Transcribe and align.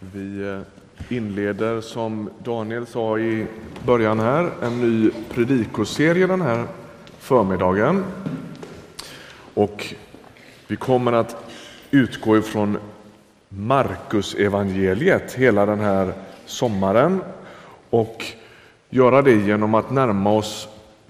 Vi 0.00 0.48
eh, 0.48 0.60
inleder, 1.16 1.80
som 1.80 2.30
Daniel 2.44 2.86
sa 2.86 3.18
i 3.18 3.46
början 3.86 4.20
här, 4.20 4.50
en 4.62 4.80
ny 4.80 5.10
predikoserie 5.30 6.26
den 6.26 6.40
här 6.40 6.64
förmiddagen. 7.18 8.04
Och 9.54 9.94
vi 10.66 10.76
kommer 10.76 11.12
att 11.12 11.36
utgå 11.90 12.36
ifrån 12.36 12.78
Markus 13.48 14.34
evangeliet 14.34 15.32
hela 15.32 15.66
den 15.66 15.80
här 15.80 16.12
sommaren 16.46 17.20
och 17.90 18.24
göra 18.90 19.22
det 19.22 19.34
genom 19.34 19.74
att 19.74 19.90
närma 19.90 20.30
oss 20.30 20.68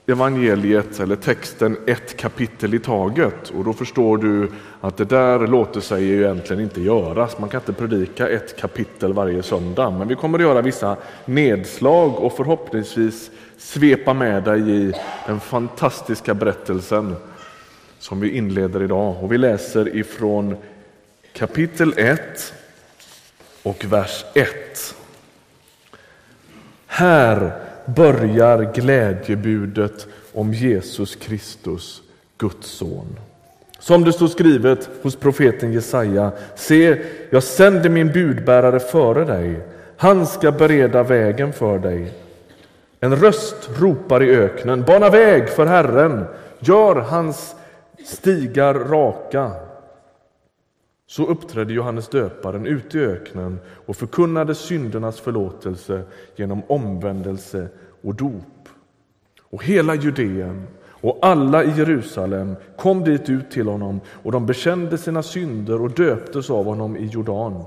evangeliet 0.09 1.01
eller 1.01 1.17
texten 1.17 1.77
ett 1.87 2.17
kapitel 2.17 2.75
i 2.75 2.79
taget. 2.79 3.51
Och 3.51 3.65
då 3.65 3.73
förstår 3.73 4.19
du 4.19 4.51
att 4.81 4.97
det 4.97 5.05
där 5.05 5.47
låter 5.47 5.81
sig 5.81 6.05
ju 6.05 6.23
egentligen 6.23 6.63
inte 6.63 6.81
göras. 6.81 7.39
Man 7.39 7.49
kan 7.49 7.61
inte 7.61 7.73
predika 7.73 8.29
ett 8.29 8.57
kapitel 8.61 9.13
varje 9.13 9.43
söndag. 9.43 9.91
Men 9.91 10.09
vi 10.09 10.15
kommer 10.15 10.39
att 10.39 10.43
göra 10.43 10.63
vissa 10.63 10.97
nedslag 11.25 12.19
och 12.19 12.37
förhoppningsvis 12.37 13.30
svepa 13.59 14.15
med 14.15 14.45
dig 14.45 14.71
i 14.71 14.93
den 15.27 15.41
fantastiska 15.41 16.35
berättelsen 16.35 17.16
som 17.99 18.21
vi 18.21 18.30
inleder 18.30 18.83
idag. 18.83 19.25
Och 19.25 19.33
vi 19.33 19.38
läser 19.38 19.97
ifrån 19.97 20.57
kapitel 21.33 21.95
1 21.97 22.55
och 23.63 23.85
vers 23.85 24.25
1. 24.35 24.95
Här 26.87 27.68
börjar 27.97 28.73
glädjebudet 28.74 30.06
om 30.33 30.55
Jesus 30.55 31.16
Kristus, 31.16 32.02
Guds 32.38 32.66
son. 32.66 33.19
Som 33.79 34.05
det 34.05 34.12
står 34.12 34.29
skrivet 34.29 34.91
hos 35.02 35.16
profeten 35.16 35.73
Jesaja, 35.73 36.32
se, 36.56 36.98
jag 37.30 37.43
sänder 37.43 37.91
min 37.91 38.12
budbärare 38.12 38.80
före 38.80 39.24
dig. 39.24 39.60
Han 39.96 40.27
ska 40.27 40.52
bereda 40.52 41.02
vägen 41.02 41.52
för 41.52 41.79
dig. 41.79 42.13
En 43.01 43.16
röst 43.16 43.71
ropar 43.79 44.23
i 44.23 44.37
öknen, 44.37 44.82
bana 44.82 45.10
väg 45.10 45.48
för 45.48 45.66
Herren, 45.66 46.24
gör 46.60 46.95
hans 46.95 47.54
stigar 48.04 48.74
raka. 48.74 49.52
Så 51.10 51.26
uppträdde 51.26 51.73
Johannes 51.73 52.09
döparen 52.09 52.66
ute 52.66 52.98
i 52.98 53.04
öknen 53.04 53.59
och 53.87 53.96
förkunnade 53.96 54.54
syndernas 54.54 55.20
förlåtelse 55.20 56.02
genom 56.37 56.62
omvändelse 56.66 57.68
och 58.02 58.14
dop. 58.14 58.68
Och 59.42 59.64
hela 59.64 59.95
Judeen 59.95 60.66
och 60.86 61.18
alla 61.23 61.64
i 61.64 61.70
Jerusalem 61.70 62.56
kom 62.76 63.04
dit 63.04 63.29
ut 63.29 63.51
till 63.51 63.68
honom 63.68 64.00
och 64.22 64.32
de 64.32 64.47
bekände 64.47 64.98
sina 64.98 65.22
synder 65.22 65.82
och 65.82 65.91
döptes 65.91 66.50
av 66.50 66.64
honom 66.64 66.97
i 66.97 67.06
Jordan. 67.06 67.64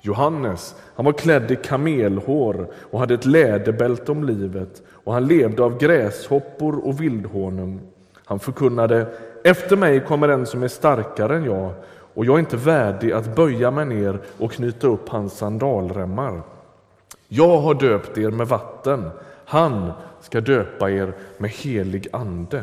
Johannes 0.00 0.74
han 0.94 1.04
var 1.04 1.12
klädd 1.12 1.50
i 1.50 1.56
kamelhår 1.56 2.66
och 2.74 3.00
hade 3.00 3.14
ett 3.14 3.26
läderbälte 3.26 4.12
om 4.12 4.24
livet 4.24 4.82
och 4.88 5.12
han 5.12 5.26
levde 5.26 5.62
av 5.62 5.78
gräshoppor 5.78 6.86
och 6.86 7.00
vildhonung. 7.00 7.80
Han 8.24 8.38
förkunnade, 8.38 9.06
efter 9.44 9.76
mig 9.76 10.00
kommer 10.00 10.28
en 10.28 10.46
som 10.46 10.62
är 10.62 10.68
starkare 10.68 11.36
än 11.36 11.44
jag 11.44 11.72
och 12.14 12.24
jag 12.24 12.34
är 12.34 12.38
inte 12.38 12.56
värdig 12.56 13.12
att 13.12 13.36
böja 13.36 13.70
mig 13.70 13.86
ner 13.86 14.20
och 14.38 14.52
knyta 14.52 14.86
upp 14.86 15.08
hans 15.08 15.38
sandalremmar. 15.38 16.42
Jag 17.28 17.58
har 17.58 17.74
döpt 17.74 18.18
er 18.18 18.30
med 18.30 18.48
vatten, 18.48 19.10
han 19.44 19.92
ska 20.20 20.40
döpa 20.40 20.90
er 20.90 21.12
med 21.38 21.50
helig 21.50 22.08
ande. 22.12 22.62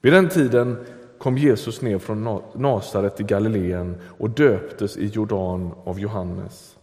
Vid 0.00 0.12
den 0.12 0.28
tiden 0.28 0.84
kom 1.18 1.38
Jesus 1.38 1.82
ner 1.82 1.98
från 1.98 2.42
Nasaret 2.54 3.20
i 3.20 3.22
Galileen 3.22 3.96
och 4.18 4.30
döptes 4.30 4.96
i 4.96 5.06
Jordan 5.06 5.70
av 5.84 6.00
Johannes. 6.00 6.76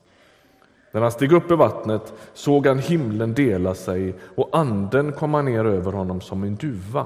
När 0.91 1.01
han 1.01 1.11
steg 1.11 1.31
upp 1.31 1.51
i 1.51 1.55
vattnet 1.55 2.13
såg 2.33 2.67
han 2.67 2.79
himlen 2.79 3.33
dela 3.33 3.75
sig 3.75 4.15
och 4.35 4.49
anden 4.51 5.11
komma 5.11 5.41
ner 5.41 5.65
över 5.65 5.91
honom 5.91 6.21
som 6.21 6.43
en 6.43 6.55
duva. 6.55 7.05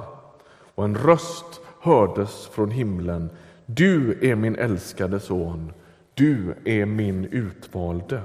Och 0.75 0.83
en 0.83 0.97
röst 0.97 1.61
hördes 1.79 2.47
från 2.47 2.71
himlen. 2.71 3.29
Du 3.65 4.17
är 4.31 4.35
min 4.35 4.55
älskade 4.55 5.19
son, 5.19 5.73
du 6.13 6.55
är 6.65 6.85
min 6.85 7.25
utvalde. 7.25 8.21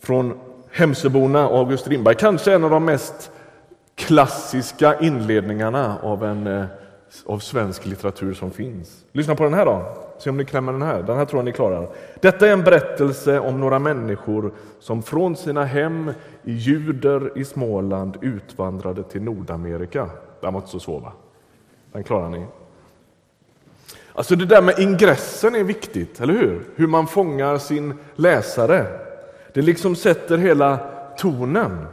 från 0.02 0.40
Hemsöborna 0.72 1.48
och 1.48 1.58
August 1.58 1.84
Strindberg, 1.84 2.16
kanske 2.16 2.54
en 2.54 2.64
av 2.64 2.70
de 2.70 2.86
mest 2.86 3.32
klassiska 3.96 5.00
inledningarna 5.00 5.98
av, 6.02 6.24
en, 6.24 6.48
eh, 6.48 6.66
av 7.26 7.40
svensk 7.40 7.86
litteratur 7.86 8.34
som 8.34 8.52
finns. 8.52 9.06
Lyssna 9.12 9.36
på 9.36 9.44
den 9.44 9.54
här 9.54 9.66
då, 9.66 9.86
se 10.20 10.30
om 10.30 10.38
ni 10.38 10.46
klämmer 10.46 10.72
den 10.72 10.82
här. 10.82 11.04
Den 11.04 11.18
här 11.18 11.26
tror 11.26 11.40
jag 11.40 11.46
ni 11.46 11.52
klarar. 11.52 11.90
Detta 12.22 12.48
är 12.48 12.52
en 12.52 12.64
berättelse 12.64 13.40
om 13.40 13.60
några 13.60 13.80
människor 13.80 14.52
som 14.80 15.04
från 15.04 15.36
sina 15.36 15.66
hem 15.66 16.12
i 16.44 16.54
Juder 16.54 17.32
i 17.36 17.46
Småland 17.46 18.18
utvandrade 18.22 19.04
till 19.04 19.22
Nordamerika. 19.22 20.10
Den 20.42 20.54
var 20.54 20.62
inte 20.62 20.72
så 20.72 20.80
svår 20.80 21.00
va? 21.00 21.12
Den 21.92 22.04
klarar 22.04 22.30
ni. 22.30 22.46
Alltså 24.14 24.36
det 24.36 24.46
där 24.46 24.62
med 24.62 24.80
ingressen 24.80 25.56
är 25.56 25.64
viktigt, 25.64 26.22
eller 26.22 26.34
hur? 26.34 26.66
Hur 26.76 26.88
man 26.88 27.08
fångar 27.08 27.58
sin 27.58 27.94
läsare. 28.16 28.86
Det 29.54 29.62
liksom 29.62 29.96
sätter 29.96 30.38
hela 30.38 30.80
tonen. 31.18 31.86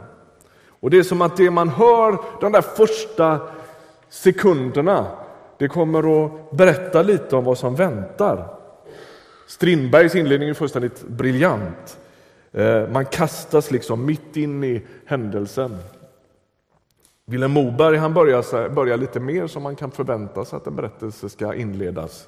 Och 0.67 0.89
det 0.89 0.97
är 0.97 1.03
som 1.03 1.21
att 1.21 1.37
det 1.37 1.51
man 1.51 1.69
hör 1.69 2.17
den 2.41 2.51
där 2.51 2.61
första 2.61 3.39
sekunderna, 4.11 5.07
det 5.57 5.67
kommer 5.67 6.25
att 6.25 6.51
berätta 6.51 7.01
lite 7.01 7.35
om 7.35 7.43
vad 7.43 7.57
som 7.57 7.75
väntar. 7.75 8.57
Strindbergs 9.47 10.15
inledning 10.15 10.49
är 10.49 10.53
fullständigt 10.53 11.07
briljant. 11.07 11.99
Eh, 12.51 12.89
man 12.89 13.05
kastas 13.05 13.71
liksom 13.71 14.05
mitt 14.05 14.37
in 14.37 14.63
i 14.63 14.81
händelsen. 15.05 15.77
Vilhelm 17.25 17.51
Moberg 17.51 17.97
han 17.97 18.13
börjar, 18.13 18.69
börjar 18.69 18.97
lite 18.97 19.19
mer 19.19 19.47
som 19.47 19.63
man 19.63 19.75
kan 19.75 19.91
förvänta 19.91 20.45
sig 20.45 20.57
att 20.57 20.67
en 20.67 20.75
berättelse 20.75 21.29
ska 21.29 21.53
inledas. 21.53 22.27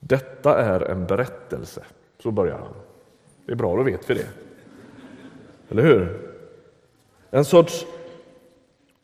Detta 0.00 0.58
är 0.58 0.80
en 0.80 1.06
berättelse, 1.06 1.82
så 2.22 2.30
börjar 2.30 2.58
han. 2.58 2.74
Det 3.46 3.52
är 3.52 3.56
bra, 3.56 3.76
då 3.76 3.82
vet 3.82 4.10
vi 4.10 4.14
det. 4.14 4.28
Eller 5.68 5.82
hur? 5.82 6.30
En 7.30 7.44
sorts 7.44 7.86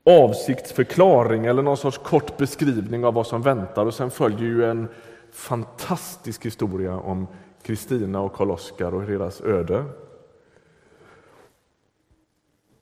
avsiktsförklaring 0.06 1.46
eller 1.46 1.62
någon 1.62 1.76
sorts 1.76 1.98
kort 1.98 2.36
beskrivning 2.36 3.04
av 3.04 3.14
vad 3.14 3.26
som 3.26 3.42
väntar 3.42 3.86
och 3.86 3.94
sen 3.94 4.10
följer 4.10 4.48
ju 4.48 4.64
en 4.64 4.88
fantastisk 5.32 6.46
historia 6.46 6.96
om 6.96 7.26
Kristina 7.62 8.20
och 8.20 8.32
Karl-Oskar 8.32 8.94
och 8.94 9.06
deras 9.06 9.40
öde. 9.40 9.84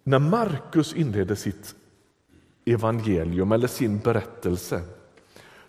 När 0.03 0.19
Markus 0.19 0.95
inleder 0.95 1.35
sitt 1.35 1.75
evangelium 2.65 3.53
eller 3.53 3.69
sin 3.69 3.99
berättelse. 3.99 4.83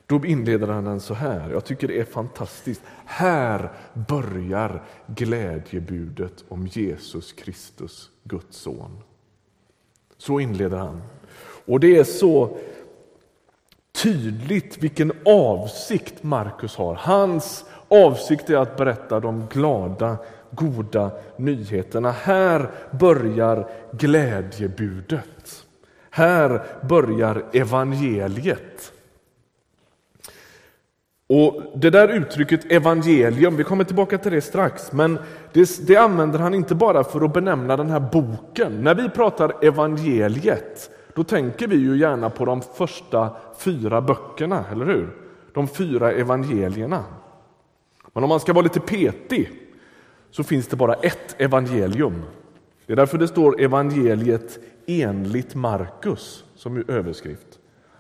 Då 0.06 0.26
inleder 0.26 0.68
han 0.68 0.84
den 0.84 1.00
så 1.00 1.14
här. 1.14 1.50
Jag 1.50 1.66
tycker 1.66 1.88
det 1.88 2.00
är 2.00 2.06
fantastiskt. 2.06 2.82
Här 3.06 3.72
börjar 3.94 4.84
glädjebudet 5.08 6.44
om 6.48 6.68
Jesus 6.68 7.34
Kristus, 7.34 8.10
Guds 8.24 8.58
son. 8.58 9.02
Så 10.18 10.40
inleder 10.40 10.78
han. 10.78 11.02
Och 11.66 11.80
det 11.80 11.98
är 11.98 12.04
så 12.04 12.58
tydligt 14.04 14.84
vilken 14.84 15.12
avsikt 15.26 16.24
Markus 16.24 16.76
har. 16.76 16.96
Hans 16.96 17.66
avsikt 17.88 18.50
är 18.50 18.58
att 18.58 18.78
berätta 18.78 19.20
de 19.20 19.48
glada, 19.52 20.18
goda 20.52 21.12
nyheterna. 21.38 22.12
Här 22.12 22.72
börjar 22.92 23.70
glädjebudet. 23.92 25.66
Här 26.10 26.64
börjar 26.90 27.44
evangeliet. 27.54 28.92
Och 31.28 31.64
Det 31.76 31.90
där 31.90 32.08
uttrycket 32.08 32.72
evangelium, 32.72 33.56
vi 33.56 33.64
kommer 33.64 33.84
tillbaka 33.84 34.18
till 34.18 34.32
det 34.32 34.42
strax, 34.42 34.92
men 34.92 35.20
det, 35.54 35.88
det, 35.88 35.98
använder 35.98 36.40
han 36.40 36.54
inte 36.54 36.76
bara 36.76 37.04
för 37.04 37.26
att 37.26 37.34
benämna 37.34 37.78
den 37.78 37.90
här 37.90 38.00
boken. 38.00 38.84
När 38.84 38.96
vi 38.96 39.10
pratar 39.10 39.66
evangeliet, 39.66 40.90
då 41.14 41.24
tänker 41.24 41.68
vi 41.68 41.76
ju 41.76 41.98
gärna 41.98 42.30
på 42.30 42.46
de 42.46 42.62
första 42.62 43.30
fyra 43.58 44.02
böckerna, 44.02 44.66
eller 44.72 44.86
hur? 44.86 45.10
De 45.54 45.68
fyra 45.68 46.12
evangelierna. 46.12 47.04
Men 48.14 48.24
om 48.24 48.30
man 48.30 48.40
ska 48.40 48.54
vara 48.54 48.64
lite 48.64 48.80
petig 48.80 49.52
så 50.32 50.44
finns 50.44 50.68
det 50.68 50.76
bara 50.76 50.94
ett 50.94 51.42
evangelium. 51.42 52.22
Det 52.86 52.94
är 52.94 52.98
därför 52.98 53.18
det 53.18 53.28
står 53.28 53.62
evangeliet 53.62 54.60
enligt 54.86 55.56
Markus 55.56 56.44
som 56.56 56.84
överskrift. 56.88 57.55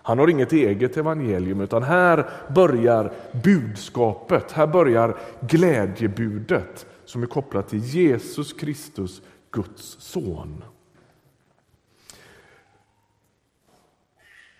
Han 0.06 0.19
har 0.19 0.28
inget 0.28 0.54
eget 0.54 0.98
evangelium, 0.98 1.62
utan 1.62 1.84
här 1.84 2.30
börjar 2.48 3.12
budskapet, 3.44 4.52
här 4.52 4.68
börjar 4.68 5.18
glädjebudet 5.40 6.86
som 7.06 7.24
är 7.24 7.28
kopplat 7.28 7.69
till 7.69 7.80
Jesus 7.80 8.54
Kristus, 8.54 9.22
Guds 9.52 9.98
son. 10.00 10.63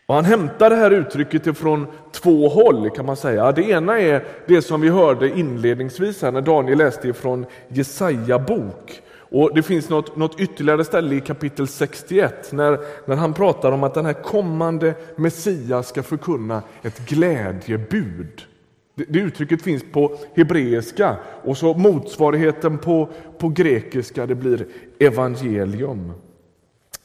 Och 0.06 0.16
han 0.16 0.26
hämtar 0.26 0.70
det 0.70 0.76
här 0.76 0.92
uttrycket 0.92 1.48
ifrån 1.48 1.88
två 2.12 2.50
håll 2.50 2.90
kan 2.90 3.06
man 3.06 3.16
säga. 3.16 3.52
Det 3.52 3.64
ena 3.64 4.00
är 4.00 4.26
det 4.48 4.62
som 4.62 4.82
vi 4.82 4.90
hörde 4.90 5.30
inledningsvis 5.30 6.22
här 6.22 6.32
när 6.32 6.42
Daniel 6.42 6.78
läste 6.78 7.08
ifrån 7.08 7.46
Jesaja 7.68 8.40
bok. 8.40 9.02
Och 9.36 9.52
Det 9.56 9.64
finns 9.64 9.90
något, 9.90 10.16
något 10.16 10.40
ytterligare 10.40 10.84
ställe 10.84 11.16
i 11.16 11.22
kapitel 11.22 11.68
61 11.68 12.52
när, 12.52 12.80
när 13.06 13.16
han 13.16 13.34
pratar 13.34 13.72
om 13.72 13.84
att 13.84 13.94
den 13.94 14.06
här 14.06 14.14
kommande 14.14 14.94
Messias 15.16 15.88
ska 15.88 16.04
förkunna 16.04 16.62
ett 16.82 17.10
glädjebud. 17.10 18.42
Det, 18.96 19.06
det 19.10 19.20
uttrycket 19.20 19.62
finns 19.62 19.84
på 19.92 20.18
hebreiska 20.36 21.16
och 21.44 21.58
så 21.58 21.74
motsvarigheten 21.74 22.78
på, 22.78 23.10
på 23.38 23.50
grekiska 23.50 24.26
det 24.26 24.36
blir 24.36 24.68
evangelium. 25.00 26.12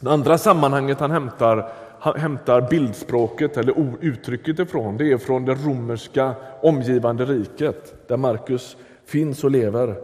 Det 0.01 0.11
andra 0.11 0.39
sammanhanget 0.39 1.01
han 1.01 1.11
hämtar, 1.11 1.73
han 2.01 2.21
hämtar 2.21 2.67
bildspråket 2.71 3.57
eller 3.57 3.97
uttrycket 4.01 4.59
ifrån 4.59 4.97
det 4.97 5.13
är 5.13 5.19
från 5.19 5.45
det 5.45 5.55
romerska 5.55 6.35
omgivande 6.63 7.25
riket 7.25 8.09
där 8.09 8.17
Markus 8.17 8.77
finns 9.07 9.45
och 9.45 9.51
lever. 9.51 9.95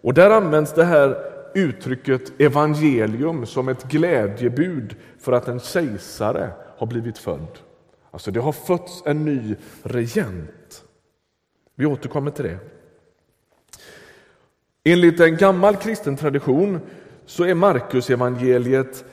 Och 0.00 0.14
där 0.14 0.30
används 0.30 0.72
det 0.72 0.84
här 0.84 1.37
uttrycket 1.54 2.40
evangelium 2.40 3.46
som 3.46 3.68
ett 3.68 3.84
glädjebud 3.84 4.96
för 5.18 5.32
att 5.32 5.48
en 5.48 5.60
kejsare 5.60 6.50
har 6.76 6.86
blivit 6.86 7.18
född. 7.18 7.58
Alltså 8.10 8.30
det 8.30 8.40
har 8.40 8.52
fötts 8.52 9.02
en 9.06 9.24
ny 9.24 9.56
regent. 9.82 10.84
Vi 11.74 11.86
återkommer 11.86 12.30
till 12.30 12.44
det. 12.44 12.58
Enligt 14.84 15.20
en 15.20 15.36
gammal 15.36 15.76
kristen 15.76 16.16
tradition 16.16 16.80
så 17.26 17.44
är 17.44 17.54
Markus 17.54 18.10
evangeliet 18.10 19.04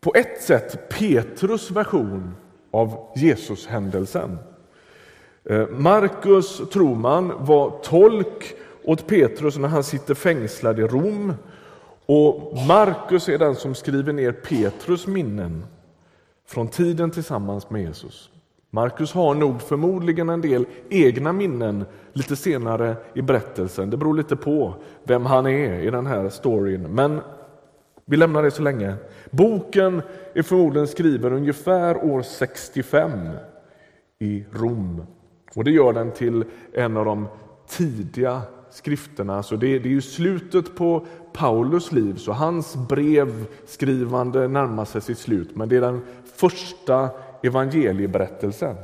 på 0.00 0.12
ett 0.14 0.42
sätt 0.42 0.88
Petrus 0.88 1.70
version 1.70 2.34
av 2.70 3.12
Jesushändelsen. 3.16 4.38
Eh, 5.44 5.68
Markus, 5.68 6.70
tror 6.72 6.94
man, 6.94 7.32
var 7.44 7.80
tolk 7.82 8.54
åt 8.84 9.06
Petrus 9.06 9.56
när 9.56 9.68
han 9.68 9.84
sitter 9.84 10.14
fängslad 10.14 10.78
i 10.80 10.82
Rom. 10.82 11.34
Och 12.06 12.56
Markus 12.68 13.28
är 13.28 13.38
den 13.38 13.54
som 13.54 13.74
skriver 13.74 14.12
ner 14.12 14.32
Petrus 14.32 15.06
minnen 15.06 15.64
från 16.46 16.68
tiden 16.68 17.10
tillsammans 17.10 17.70
med 17.70 17.82
Jesus. 17.82 18.30
Markus 18.70 19.12
har 19.12 19.34
nog 19.34 19.62
förmodligen 19.62 20.28
en 20.28 20.40
del 20.40 20.66
egna 20.88 21.32
minnen 21.32 21.84
lite 22.12 22.36
senare 22.36 22.96
i 23.14 23.22
berättelsen. 23.22 23.90
Det 23.90 23.96
beror 23.96 24.16
lite 24.16 24.36
på 24.36 24.74
vem 25.04 25.26
han 25.26 25.46
är 25.46 25.80
i 25.80 25.90
den 25.90 26.06
här 26.06 26.28
storyn. 26.28 26.82
Men 26.82 27.20
vi 28.04 28.16
lämnar 28.16 28.42
det 28.42 28.50
så 28.50 28.62
länge. 28.62 28.94
Boken 29.30 30.02
är 30.34 30.42
förmodligen 30.42 30.88
skriven 30.88 31.32
ungefär 31.32 32.04
år 32.04 32.22
65 32.22 33.10
i 34.18 34.44
Rom. 34.52 35.02
Och 35.54 35.64
Det 35.64 35.70
gör 35.70 35.92
den 35.92 36.12
till 36.12 36.44
en 36.72 36.96
av 36.96 37.04
de 37.04 37.28
tidiga 37.68 38.42
skrifterna. 38.70 39.42
Så 39.42 39.56
det, 39.56 39.78
det 39.78 39.88
är 39.88 39.92
ju 39.92 40.00
slutet 40.00 40.76
på 40.76 41.06
Paulus 41.32 41.92
liv, 41.92 42.16
så 42.16 42.32
hans 42.32 42.76
brevskrivande 42.76 44.48
närmar 44.48 44.84
sig 44.84 45.00
sitt 45.00 45.18
slut. 45.18 45.56
Men 45.56 45.68
det 45.68 45.76
är 45.76 45.80
den 45.80 46.00
första 46.34 47.10
evangelieberättelsen. 47.42 48.76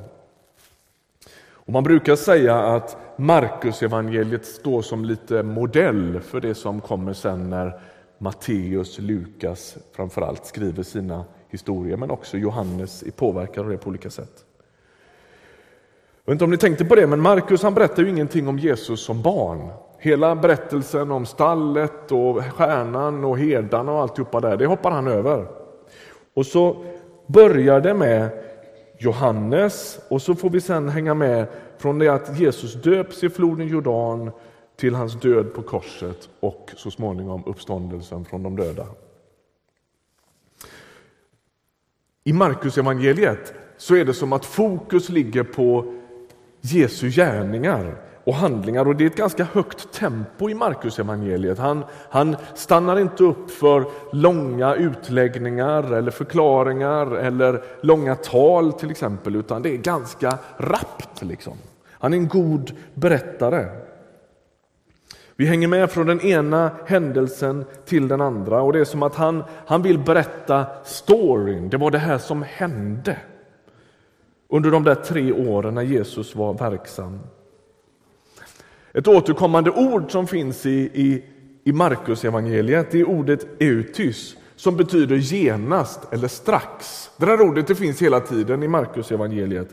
Och 1.66 1.72
man 1.72 1.84
brukar 1.84 2.16
säga 2.16 2.56
att 2.58 2.96
Markus 3.16 3.82
evangeliet 3.82 4.46
står 4.46 4.82
som 4.82 5.04
lite 5.04 5.42
modell 5.42 6.20
för 6.20 6.40
det 6.40 6.54
som 6.54 6.80
kommer 6.80 7.12
sen 7.12 7.50
när 7.50 7.80
Matteus, 8.18 8.98
Lukas 8.98 9.76
framförallt 9.92 10.46
skriver 10.46 10.82
sina 10.82 11.24
historier, 11.48 11.96
men 11.96 12.10
också 12.10 12.36
Johannes 12.36 13.02
är 13.02 13.10
påverkad 13.10 13.64
av 13.64 13.70
det 13.70 13.78
på 13.78 13.88
olika 13.88 14.10
sätt. 14.10 14.45
Jag 16.26 16.30
vet 16.30 16.34
inte 16.34 16.44
om 16.44 16.50
ni 16.50 16.56
tänkte 16.56 16.84
på 16.84 16.94
det, 16.94 17.06
men 17.06 17.20
Markus 17.20 17.62
han 17.62 17.74
berättar 17.74 18.02
ju 18.02 18.08
ingenting 18.08 18.48
om 18.48 18.58
Jesus 18.58 19.00
som 19.00 19.22
barn. 19.22 19.68
Hela 19.98 20.36
berättelsen 20.36 21.10
om 21.10 21.26
stallet 21.26 22.12
och 22.12 22.44
stjärnan 22.44 23.24
och 23.24 23.38
herdarna 23.38 23.92
och 23.92 24.00
alltihopa 24.00 24.40
där, 24.40 24.56
det 24.56 24.66
hoppar 24.66 24.90
han 24.90 25.06
över. 25.06 25.46
Och 26.34 26.46
så 26.46 26.84
börjar 27.26 27.80
det 27.80 27.94
med 27.94 28.28
Johannes 28.98 29.98
och 30.08 30.22
så 30.22 30.34
får 30.34 30.50
vi 30.50 30.60
sen 30.60 30.88
hänga 30.88 31.14
med 31.14 31.46
från 31.78 31.98
det 31.98 32.08
att 32.08 32.38
Jesus 32.38 32.74
döps 32.74 33.24
i 33.24 33.28
floden 33.28 33.68
Jordan 33.68 34.30
till 34.76 34.94
hans 34.94 35.20
död 35.20 35.54
på 35.54 35.62
korset 35.62 36.28
och 36.40 36.70
så 36.76 36.90
småningom 36.90 37.42
uppståndelsen 37.46 38.24
från 38.24 38.42
de 38.42 38.56
döda. 38.56 38.86
I 42.24 42.32
Markus 42.32 42.78
evangeliet 42.78 43.54
så 43.76 43.96
är 43.96 44.04
det 44.04 44.14
som 44.14 44.32
att 44.32 44.44
fokus 44.44 45.08
ligger 45.08 45.42
på 45.42 45.92
Jesu 46.72 47.10
gärningar 47.10 47.94
och 48.24 48.34
handlingar. 48.34 48.88
Och 48.88 48.96
Det 48.96 49.04
är 49.04 49.06
ett 49.06 49.16
ganska 49.16 49.44
högt 49.44 49.92
tempo 49.92 50.50
i 50.50 50.54
Markus 50.54 50.98
evangeliet. 50.98 51.58
Han, 51.58 51.84
han 52.10 52.36
stannar 52.54 52.98
inte 52.98 53.24
upp 53.24 53.50
för 53.50 53.84
långa 54.12 54.74
utläggningar 54.74 55.92
eller 55.92 56.10
förklaringar 56.10 57.16
eller 57.16 57.62
långa 57.80 58.14
tal 58.14 58.72
till 58.72 58.90
exempel, 58.90 59.36
utan 59.36 59.62
det 59.62 59.70
är 59.70 59.76
ganska 59.76 60.38
rappt. 60.56 61.22
Liksom. 61.22 61.58
Han 61.90 62.12
är 62.12 62.16
en 62.16 62.28
god 62.28 62.72
berättare. 62.94 63.66
Vi 65.36 65.46
hänger 65.46 65.68
med 65.68 65.90
från 65.90 66.06
den 66.06 66.20
ena 66.20 66.70
händelsen 66.86 67.64
till 67.84 68.08
den 68.08 68.20
andra 68.20 68.62
och 68.62 68.72
det 68.72 68.80
är 68.80 68.84
som 68.84 69.02
att 69.02 69.14
han, 69.14 69.44
han 69.66 69.82
vill 69.82 69.98
berätta 69.98 70.66
storyn. 70.84 71.68
Det 71.68 71.76
var 71.76 71.90
det 71.90 71.98
här 71.98 72.18
som 72.18 72.42
hände 72.42 73.16
under 74.48 74.70
de 74.70 74.84
där 74.84 74.94
tre 74.94 75.32
åren 75.32 75.74
när 75.74 75.82
Jesus 75.82 76.34
var 76.34 76.54
verksam. 76.54 77.20
Ett 78.92 79.08
återkommande 79.08 79.70
ord 79.70 80.12
som 80.12 80.26
finns 80.26 80.66
i, 80.66 80.90
i, 80.94 81.24
i 81.64 81.72
Markus 81.72 82.24
evangeliet 82.24 82.94
är 82.94 83.08
ordet 83.08 83.46
eutys 83.62 84.36
som 84.56 84.76
betyder 84.76 85.16
genast 85.16 86.00
eller 86.12 86.28
strax. 86.28 87.10
Det 87.16 87.26
där 87.26 87.40
ordet 87.40 87.66
det 87.66 87.74
finns 87.74 88.02
hela 88.02 88.20
tiden 88.20 88.62
i 88.62 88.68
Markus 88.68 89.12
evangeliet. 89.12 89.68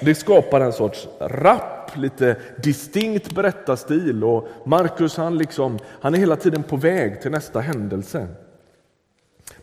Det 0.00 0.14
skapar 0.14 0.60
en 0.60 0.72
sorts 0.72 1.08
rapp, 1.20 1.96
lite 1.96 2.36
distinkt 2.62 3.34
berättarstil 3.34 4.24
och 4.24 4.48
Markus 4.64 5.16
han, 5.16 5.38
liksom, 5.38 5.78
han 6.00 6.14
är 6.14 6.18
hela 6.18 6.36
tiden 6.36 6.62
på 6.62 6.76
väg 6.76 7.22
till 7.22 7.30
nästa 7.30 7.60
händelse. 7.60 8.28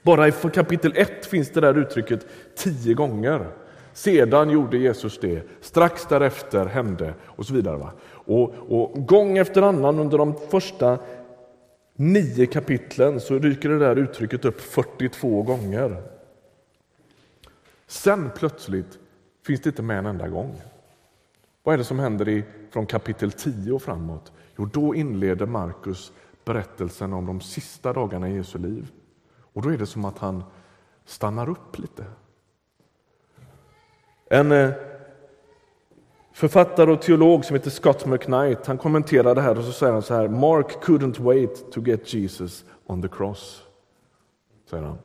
Bara 0.01 0.27
i 0.27 0.31
kapitel 0.31 0.93
1 0.95 1.25
finns 1.25 1.49
det 1.49 1.61
där 1.61 1.77
uttrycket 1.77 2.27
tio 2.55 2.93
gånger. 2.93 3.47
Sedan 3.93 4.49
gjorde 4.49 4.77
Jesus 4.77 5.19
det, 5.19 5.47
strax 5.61 6.05
därefter 6.05 6.65
hände 6.65 7.13
och 7.23 7.45
så 7.45 7.53
vidare. 7.53 7.77
Va? 7.77 7.91
Och, 8.09 8.53
och 8.69 9.07
gång 9.07 9.37
efter 9.37 9.61
annan 9.61 9.99
under 9.99 10.17
de 10.17 10.35
första 10.49 10.99
nio 11.95 12.45
kapitlen 12.45 13.19
så 13.21 13.39
dyker 13.39 13.69
det 13.69 13.79
där 13.79 13.95
uttrycket 13.95 14.45
upp 14.45 14.61
42 14.61 15.41
gånger. 15.41 16.03
Sen 17.87 18.31
plötsligt 18.35 18.99
finns 19.45 19.61
det 19.61 19.69
inte 19.69 19.81
med 19.81 19.97
en 19.97 20.05
enda 20.05 20.27
gång. 20.27 20.61
Vad 21.63 21.73
är 21.73 21.77
det 21.77 21.83
som 21.83 21.99
händer 21.99 22.29
i, 22.29 22.43
från 22.71 22.85
kapitel 22.85 23.31
10 23.31 23.71
och 23.71 23.81
framåt? 23.81 24.31
Jo, 24.57 24.65
då 24.65 24.95
inleder 24.95 25.45
Markus 25.45 26.11
berättelsen 26.45 27.13
om 27.13 27.25
de 27.25 27.41
sista 27.41 27.93
dagarna 27.93 28.29
i 28.29 28.35
Jesu 28.35 28.57
liv. 28.57 28.91
Och 29.53 29.61
då 29.61 29.69
är 29.69 29.77
det 29.77 29.85
som 29.85 30.05
att 30.05 30.17
han 30.17 30.43
stannar 31.05 31.49
upp 31.49 31.79
lite. 31.79 32.05
En 34.33 34.51
eh, 34.51 34.69
författare 36.31 36.91
och 36.91 37.01
teolog 37.01 37.45
som 37.45 37.55
heter 37.55 37.69
Scott 37.69 38.05
McKnight 38.05 38.67
han 38.67 38.77
kommenterar 38.77 39.35
det 39.35 39.41
här 39.41 39.57
och 39.57 39.63
så 39.63 39.71
säger 39.71 39.93
han 39.93 40.01
så 40.01 40.13
här 40.13 40.27
Mark 40.27 40.67
couldn't 40.83 41.21
wait 41.21 41.71
to 41.71 41.81
get 41.81 42.13
Jesus 42.13 42.65
on 42.85 43.01
the 43.01 43.07
cross. 43.07 43.61
Säger 44.69 44.83
han. 44.83 44.97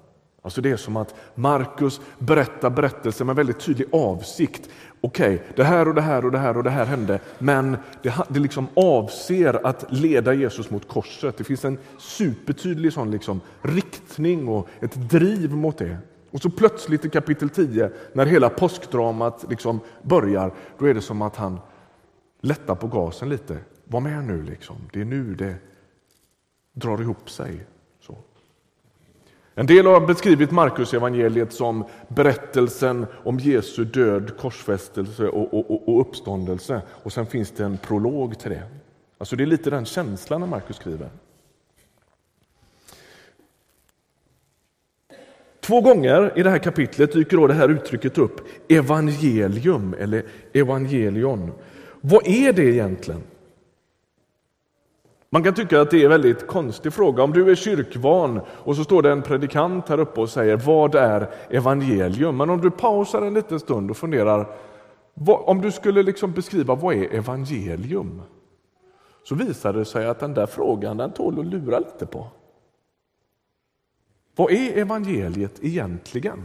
Alltså 0.42 0.60
det 0.60 0.70
är 0.70 0.76
som 0.76 0.96
att 0.96 1.14
Markus 1.34 2.00
berättar 2.18 2.70
berättelsen 2.70 3.26
med 3.26 3.36
väldigt 3.36 3.60
tydlig 3.60 3.88
avsikt. 3.92 4.68
Okej, 5.00 5.34
okay, 5.34 5.46
det 5.56 5.64
här 5.64 5.88
och 5.88 5.94
det 5.94 6.02
här 6.02 6.24
och 6.24 6.32
det 6.32 6.38
här 6.38 6.56
och 6.56 6.64
det 6.64 6.70
här 6.70 6.84
hände, 6.84 7.20
men 7.38 7.76
det, 8.02 8.14
det 8.28 8.40
liksom 8.40 8.68
avser 8.74 9.66
att 9.66 9.92
leda 9.92 10.34
Jesus 10.34 10.70
mot 10.70 10.88
korset. 10.88 11.36
Det 11.36 11.44
finns 11.44 11.64
en 11.64 11.78
supertydlig 11.98 12.92
sån 12.92 13.10
liksom 13.10 13.40
riktning 13.62 14.48
och 14.48 14.68
ett 14.80 15.10
driv 15.10 15.52
mot 15.52 15.78
det. 15.78 15.96
Och 16.30 16.40
så 16.40 16.50
plötsligt 16.50 17.04
i 17.04 17.10
kapitel 17.10 17.50
10, 17.50 17.90
när 18.12 18.26
hela 18.26 18.50
påskdramat 18.50 19.44
liksom 19.48 19.80
börjar, 20.02 20.54
då 20.78 20.86
är 20.86 20.94
det 20.94 21.02
som 21.02 21.22
att 21.22 21.36
han 21.36 21.60
lättar 22.40 22.74
på 22.74 22.86
gasen 22.86 23.28
lite. 23.28 23.58
Var 23.84 24.00
med 24.00 24.24
nu, 24.24 24.42
liksom. 24.42 24.76
det 24.92 25.00
är 25.00 25.04
nu 25.04 25.34
det 25.34 25.54
drar 26.72 27.00
ihop 27.00 27.30
sig. 27.30 27.66
En 29.58 29.66
del 29.66 29.86
har 29.86 30.06
beskrivit 30.06 30.50
Markus 30.50 30.94
evangeliet 30.94 31.52
som 31.52 31.84
berättelsen 32.08 33.06
om 33.24 33.38
Jesu 33.38 33.84
död, 33.84 34.36
korsfästelse 34.38 35.28
och, 35.28 35.54
och, 35.54 35.88
och, 35.88 36.00
uppståndelse. 36.00 36.82
Och 36.88 37.12
sen 37.12 37.26
finns 37.26 37.50
det 37.50 37.64
en 37.64 37.78
prolog 37.78 38.38
till 38.38 38.50
det. 38.50 38.62
Alltså 39.18 39.36
det 39.36 39.44
är 39.44 39.46
lite 39.46 39.70
den 39.70 39.84
känslan 39.84 40.40
när 40.40 40.48
Markus 40.48 40.76
skriver. 40.76 41.08
Två 45.68 45.80
gånger 45.80 46.32
i 46.36 46.42
det 46.42 46.50
här 46.50 46.58
kapitlet 46.58 47.12
dyker 47.12 47.36
då 47.36 47.46
det 47.46 47.54
här 47.54 47.68
uttrycket 47.68 48.18
upp, 48.18 48.40
evangelium 48.68 49.94
eller 49.98 50.22
evangelion. 50.52 51.52
Vad 52.00 52.26
är 52.26 52.52
det 52.52 52.64
egentligen? 52.64 53.22
Man 55.30 55.42
kan 55.42 55.54
tycka 55.54 55.80
att 55.80 55.90
det 55.90 56.00
är 56.00 56.04
en 56.04 56.10
väldigt 56.10 56.46
konstig 56.46 56.92
fråga. 56.92 57.22
Om 57.22 57.32
du 57.32 57.50
är 57.50 57.54
kyrkvan 57.54 58.40
och 58.48 58.76
så 58.76 58.84
står 58.84 59.02
det 59.02 59.12
en 59.12 59.22
predikant 59.22 59.88
här 59.88 60.00
uppe 60.00 60.20
och 60.20 60.30
säger 60.30 60.56
vad 60.56 60.94
är 60.94 61.30
evangelium? 61.50 62.36
Men 62.36 62.50
om 62.50 62.60
du 62.60 62.70
pausar 62.70 63.22
en 63.22 63.34
liten 63.34 63.60
stund 63.60 63.90
och 63.90 63.96
funderar, 63.96 64.46
om 65.24 65.60
du 65.60 65.70
skulle 65.70 66.02
liksom 66.02 66.32
beskriva 66.32 66.74
vad 66.74 66.94
är 66.94 67.14
evangelium? 67.14 68.22
Så 69.24 69.34
visar 69.34 69.72
det 69.72 69.84
sig 69.84 70.06
att 70.06 70.20
den 70.20 70.34
där 70.34 70.46
frågan 70.46 70.96
den 70.96 71.12
tål 71.12 71.40
att 71.40 71.46
lura 71.46 71.78
lite 71.78 72.06
på. 72.06 72.26
Vad 74.38 74.52
är 74.52 74.78
evangeliet 74.78 75.64
egentligen? 75.64 76.44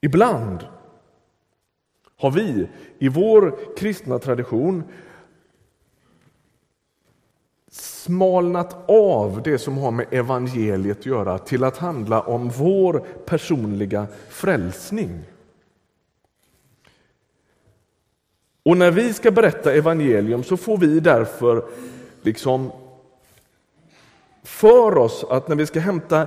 Ibland 0.00 0.66
har 2.16 2.30
vi 2.30 2.68
i 2.98 3.08
vår 3.08 3.58
kristna 3.76 4.18
tradition 4.18 4.82
smalnat 7.70 8.90
av 8.90 9.42
det 9.42 9.58
som 9.58 9.78
har 9.78 9.90
med 9.90 10.06
evangeliet 10.10 10.98
att 10.98 11.06
göra 11.06 11.38
till 11.38 11.64
att 11.64 11.76
handla 11.76 12.20
om 12.20 12.48
vår 12.48 12.98
personliga 13.24 14.06
frälsning. 14.28 15.20
Och 18.62 18.76
när 18.76 18.90
vi 18.90 19.14
ska 19.14 19.30
berätta 19.30 19.72
evangelium 19.72 20.44
så 20.44 20.56
får 20.56 20.78
vi 20.78 21.00
därför 21.00 21.64
liksom 22.22 22.72
för 24.42 24.98
oss 24.98 25.24
att 25.30 25.48
när 25.48 25.56
vi 25.56 25.66
ska 25.66 25.80
hämta 25.80 26.26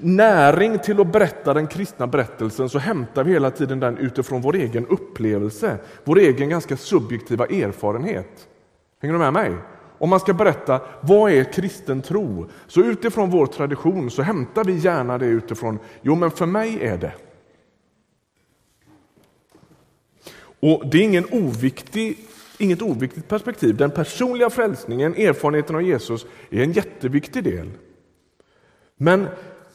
näring 0.00 0.78
till 0.78 1.00
att 1.00 1.12
berätta 1.12 1.54
den 1.54 1.66
kristna 1.66 2.06
berättelsen 2.06 2.68
så 2.68 2.78
hämtar 2.78 3.24
vi 3.24 3.32
hela 3.32 3.50
tiden 3.50 3.80
den 3.80 3.98
utifrån 3.98 4.42
vår 4.42 4.56
egen 4.56 4.86
upplevelse, 4.86 5.78
vår 6.04 6.18
egen 6.18 6.48
ganska 6.48 6.76
subjektiva 6.76 7.46
erfarenhet. 7.46 8.48
Hänger 9.00 9.12
du 9.12 9.18
med 9.18 9.32
mig? 9.32 9.52
Om 9.98 10.10
man 10.10 10.20
ska 10.20 10.34
berätta 10.34 10.80
vad 11.00 11.32
är 11.32 11.52
kristen 11.52 12.02
tro, 12.02 12.46
så 12.66 12.80
utifrån 12.80 13.30
vår 13.30 13.46
tradition 13.46 14.10
så 14.10 14.22
hämtar 14.22 14.64
vi 14.64 14.72
gärna 14.72 15.18
det 15.18 15.26
utifrån, 15.26 15.78
jo 16.02 16.14
men 16.14 16.30
för 16.30 16.46
mig 16.46 16.78
är 16.80 16.98
det. 16.98 17.12
Och 20.60 20.86
Det 20.90 20.98
är 20.98 21.02
ingen 21.02 21.26
oviktig, 21.30 22.18
inget 22.58 22.82
oviktigt 22.82 23.28
perspektiv. 23.28 23.76
Den 23.76 23.90
personliga 23.90 24.50
frälsningen, 24.50 25.14
erfarenheten 25.14 25.76
av 25.76 25.82
Jesus, 25.82 26.26
är 26.50 26.62
en 26.62 26.72
jätteviktig 26.72 27.44
del. 27.44 27.70
Men 28.96 29.28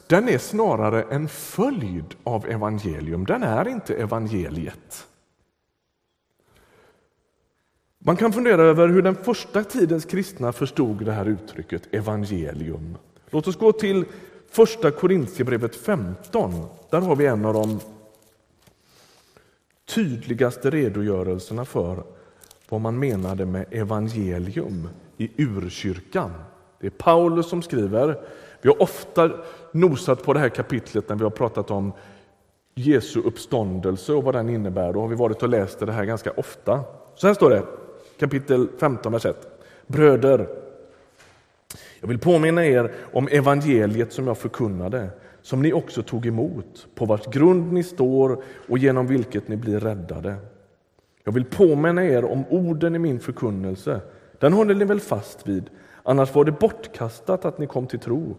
den 0.06 0.28
är 0.28 0.38
snarare 0.38 1.02
en 1.02 1.28
följd 1.28 2.14
av 2.24 2.46
evangelium. 2.46 3.24
Den 3.24 3.42
är 3.42 3.68
inte 3.68 3.94
evangeliet. 3.94 5.06
Man 7.98 8.16
kan 8.16 8.32
fundera 8.32 8.62
över 8.62 8.88
hur 8.88 9.02
den 9.02 9.14
första 9.14 9.64
tidens 9.64 10.04
kristna 10.04 10.52
förstod 10.52 11.04
det 11.04 11.12
här 11.12 11.26
uttrycket 11.26 11.94
evangelium. 11.94 12.96
Låt 13.30 13.48
oss 13.48 13.56
gå 13.56 13.72
till 13.72 14.04
första 14.50 14.90
Korintierbrevet 14.90 15.76
15. 15.76 16.64
Där 16.90 17.00
har 17.00 17.16
vi 17.16 17.26
en 17.26 17.44
av 17.44 17.54
de 17.54 17.80
tydligaste 19.94 20.70
redogörelserna 20.70 21.64
för 21.64 22.04
vad 22.72 22.80
man 22.80 22.98
menade 22.98 23.46
med 23.46 23.64
evangelium 23.70 24.88
i 25.16 25.30
urkyrkan. 25.36 26.30
Det 26.80 26.86
är 26.86 26.90
Paulus 26.90 27.48
som 27.48 27.62
skriver. 27.62 28.20
Vi 28.62 28.68
har 28.68 28.82
ofta 28.82 29.30
nosat 29.72 30.22
på 30.22 30.32
det 30.32 30.40
här 30.40 30.48
kapitlet 30.48 31.08
när 31.08 31.16
vi 31.16 31.22
har 31.22 31.30
pratat 31.30 31.70
om 31.70 31.92
Jesu 32.74 33.20
uppståndelse 33.20 34.12
och 34.12 34.24
vad 34.24 34.34
den 34.34 34.48
innebär. 34.48 34.92
Då 34.92 35.00
har 35.00 35.08
vi 35.08 35.14
varit 35.14 35.42
och 35.42 35.48
läst 35.48 35.78
det 35.78 35.92
här 35.92 36.04
ganska 36.04 36.30
ofta. 36.30 36.80
Så 37.14 37.26
här 37.26 37.34
står 37.34 37.50
det, 37.50 37.62
kapitel 38.18 38.68
15, 38.80 39.12
vers 39.12 39.26
1. 39.26 39.36
Bröder, 39.86 40.48
jag 42.00 42.08
vill 42.08 42.18
påminna 42.18 42.66
er 42.66 42.92
om 43.12 43.28
evangeliet 43.28 44.12
som 44.12 44.26
jag 44.26 44.38
förkunnade, 44.38 45.10
som 45.42 45.62
ni 45.62 45.72
också 45.72 46.02
tog 46.02 46.26
emot, 46.26 46.86
på 46.94 47.06
vars 47.06 47.26
grund 47.26 47.72
ni 47.72 47.82
står 47.82 48.44
och 48.68 48.78
genom 48.78 49.06
vilket 49.06 49.48
ni 49.48 49.56
blir 49.56 49.80
räddade. 49.80 50.36
Jag 51.24 51.32
vill 51.32 51.44
påminna 51.44 52.04
er 52.04 52.24
om 52.24 52.44
orden 52.50 52.94
i 52.94 52.98
min 52.98 53.20
förkunnelse. 53.20 54.00
Den 54.38 54.52
håller 54.52 54.74
ni 54.74 54.84
väl 54.84 55.00
fast 55.00 55.48
vid, 55.48 55.70
annars 56.02 56.34
var 56.34 56.44
det 56.44 56.52
bortkastat 56.52 57.44
att 57.44 57.58
ni 57.58 57.66
kom 57.66 57.86
till 57.86 57.98
tro. 57.98 58.36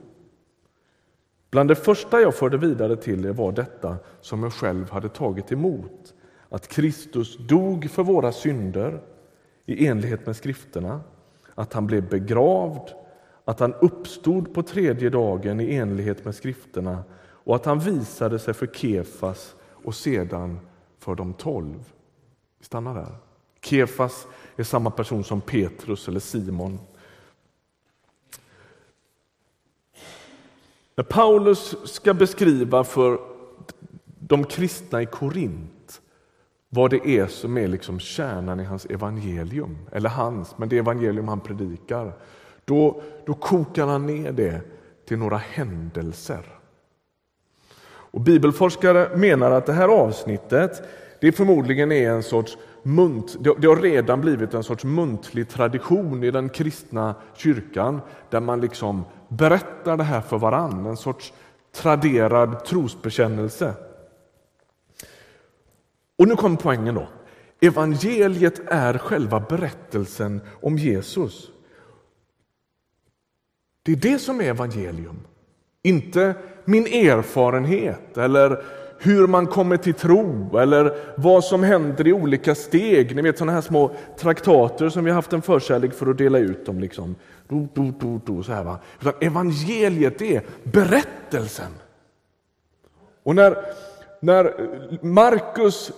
Bland 1.51 1.69
det 1.69 1.75
första 1.75 2.21
jag 2.21 2.35
förde 2.35 2.57
vidare 2.57 2.95
till 2.95 3.25
er 3.25 3.33
var 3.33 3.51
detta 3.51 3.95
som 4.21 4.43
jag 4.43 4.53
själv 4.53 4.89
hade 4.89 5.09
tagit 5.09 5.51
emot, 5.51 6.13
att 6.49 6.67
Kristus 6.67 7.37
dog 7.37 7.89
för 7.89 8.03
våra 8.03 8.31
synder 8.31 9.01
i 9.65 9.87
enlighet 9.87 10.25
med 10.25 10.35
skrifterna, 10.35 11.01
att 11.55 11.73
han 11.73 11.87
blev 11.87 12.09
begravd, 12.09 12.89
att 13.45 13.59
han 13.59 13.73
uppstod 13.73 14.53
på 14.53 14.63
tredje 14.63 15.09
dagen 15.09 15.59
i 15.59 15.75
enlighet 15.75 16.25
med 16.25 16.35
skrifterna 16.35 17.03
och 17.23 17.55
att 17.55 17.65
han 17.65 17.79
visade 17.79 18.39
sig 18.39 18.53
för 18.53 18.67
Kefas 18.67 19.55
och 19.83 19.95
sedan 19.95 20.59
för 20.99 21.15
de 21.15 21.33
tolv. 21.33 21.92
Vi 22.63 22.65
stannar 22.65 22.95
där. 22.95 23.15
Kefas 23.61 24.27
är 24.55 24.63
samma 24.63 24.91
person 24.91 25.23
som 25.23 25.41
Petrus 25.41 26.07
eller 26.07 26.19
Simon 26.19 26.79
När 30.95 31.03
Paulus 31.03 31.75
ska 31.83 32.13
beskriva 32.13 32.83
för 32.83 33.19
de 34.05 34.43
kristna 34.43 35.01
i 35.01 35.05
Korint 35.05 36.01
vad 36.69 36.91
det 36.91 37.07
är 37.07 37.27
som 37.27 37.57
är 37.57 37.67
liksom 37.67 37.99
kärnan 37.99 38.59
i 38.59 38.63
hans 38.63 38.85
evangelium, 38.85 39.77
eller 39.91 40.09
hans, 40.09 40.57
men 40.57 40.69
det 40.69 40.77
evangelium 40.77 41.27
han 41.27 41.39
predikar, 41.39 42.13
då, 42.65 43.01
då 43.25 43.33
kokar 43.33 43.87
han 43.87 44.05
ner 44.05 44.31
det 44.31 44.61
till 45.05 45.17
några 45.17 45.37
händelser. 45.37 46.59
Och 47.85 48.21
Bibelforskare 48.21 49.17
menar 49.17 49.51
att 49.51 49.65
det 49.65 49.73
här 49.73 49.87
avsnittet 49.87 50.81
det 51.23 51.31
förmodligen 51.31 51.91
är 51.91 52.09
en 52.09 52.23
sorts 52.23 52.57
munt, 52.83 53.35
det 53.57 53.67
har 53.67 53.81
redan 53.81 54.21
blivit 54.21 54.53
en 54.53 54.63
sorts 54.63 54.83
muntlig 54.83 55.49
tradition 55.49 56.23
i 56.23 56.31
den 56.31 56.49
kristna 56.49 57.15
kyrkan 57.35 58.01
där 58.29 58.39
man 58.39 58.61
liksom 58.61 59.05
berättar 59.27 59.97
det 59.97 60.03
här 60.03 60.21
för 60.21 60.37
varann, 60.37 60.85
en 60.85 60.97
sorts 60.97 61.33
traderad 61.71 62.65
trosbekännelse. 62.65 63.73
Och 66.17 66.27
nu 66.27 66.35
kommer 66.35 66.57
poängen 66.57 66.95
då. 66.95 67.07
Evangeliet 67.61 68.61
är 68.67 68.97
själva 68.97 69.39
berättelsen 69.39 70.41
om 70.61 70.77
Jesus. 70.77 71.51
Det 73.83 73.91
är 73.91 73.95
det 73.95 74.19
som 74.19 74.41
är 74.41 74.45
evangelium, 74.45 75.19
inte 75.83 76.35
min 76.65 76.85
erfarenhet 76.87 78.17
eller 78.17 78.63
hur 79.03 79.27
man 79.27 79.47
kommer 79.47 79.77
till 79.77 79.93
tro 79.93 80.57
eller 80.57 80.97
vad 81.17 81.43
som 81.43 81.63
händer 81.63 82.07
i 82.07 82.13
olika 82.13 82.55
steg. 82.55 83.15
Ni 83.15 83.21
vet 83.21 83.37
sådana 83.37 83.51
här 83.51 83.61
små 83.61 83.91
traktater 84.17 84.89
som 84.89 85.05
vi 85.05 85.11
haft 85.11 85.33
en 85.33 85.41
förkärlek 85.41 85.93
för 85.93 86.09
att 86.09 86.17
dela 86.17 86.39
ut 86.39 86.65
dem. 86.65 86.79
Liksom. 86.79 87.15
Do, 87.47 87.67
do, 87.73 87.91
do, 87.99 88.19
do, 88.25 88.43
så 88.43 88.51
här, 88.51 88.63
va? 88.63 88.79
Utan 89.01 89.13
evangeliet 89.21 90.21
är 90.21 90.41
berättelsen 90.63 91.71
Och 93.23 93.35
när, 93.35 93.57
när 94.19 94.53
Markus 95.01 95.91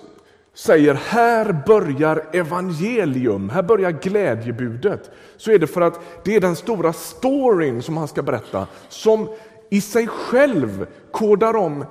säger 0.54 0.94
här 0.94 1.64
börjar 1.68 2.24
evangelium, 2.34 3.50
här 3.50 3.64
börjar 3.64 3.92
glädjebudet, 3.92 5.12
så 5.38 5.52
är 5.52 5.60
det 5.60 5.68
för 5.68 5.82
att 5.82 6.00
det 6.24 6.36
är 6.36 6.42
den 6.42 6.56
stora 6.56 6.94
storyn 6.94 7.82
som 7.82 7.98
han 7.98 8.08
ska 8.08 8.22
berätta, 8.22 8.68
som 8.90 9.30
i 9.70 9.82
sig 9.82 10.08
själv 10.08 10.88
kodar 11.12 11.56
om 11.56 11.86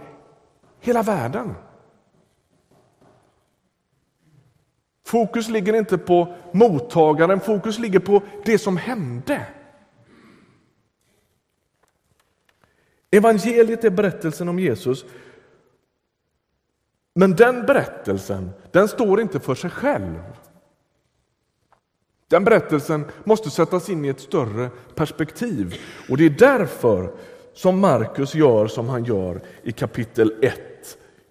hela 0.84 1.02
världen. 1.02 1.54
Fokus 5.06 5.48
ligger 5.48 5.74
inte 5.74 5.98
på 5.98 6.34
mottagaren, 6.52 7.40
fokus 7.40 7.78
ligger 7.78 7.98
på 7.98 8.22
det 8.44 8.58
som 8.58 8.76
hände. 8.76 9.46
Evangeliet 13.10 13.84
är 13.84 13.90
berättelsen 13.90 14.48
om 14.48 14.58
Jesus. 14.58 15.04
Men 17.14 17.36
den 17.36 17.66
berättelsen, 17.66 18.50
den 18.70 18.88
står 18.88 19.20
inte 19.20 19.40
för 19.40 19.54
sig 19.54 19.70
själv. 19.70 20.22
Den 22.28 22.44
berättelsen 22.44 23.04
måste 23.24 23.50
sättas 23.50 23.88
in 23.88 24.04
i 24.04 24.08
ett 24.08 24.20
större 24.20 24.70
perspektiv. 24.94 25.74
Och 26.10 26.16
det 26.16 26.24
är 26.24 26.30
därför 26.30 27.12
som 27.52 27.80
Markus 27.80 28.34
gör 28.34 28.66
som 28.66 28.88
han 28.88 29.04
gör 29.04 29.42
i 29.62 29.72
kapitel 29.72 30.34
1 30.42 30.73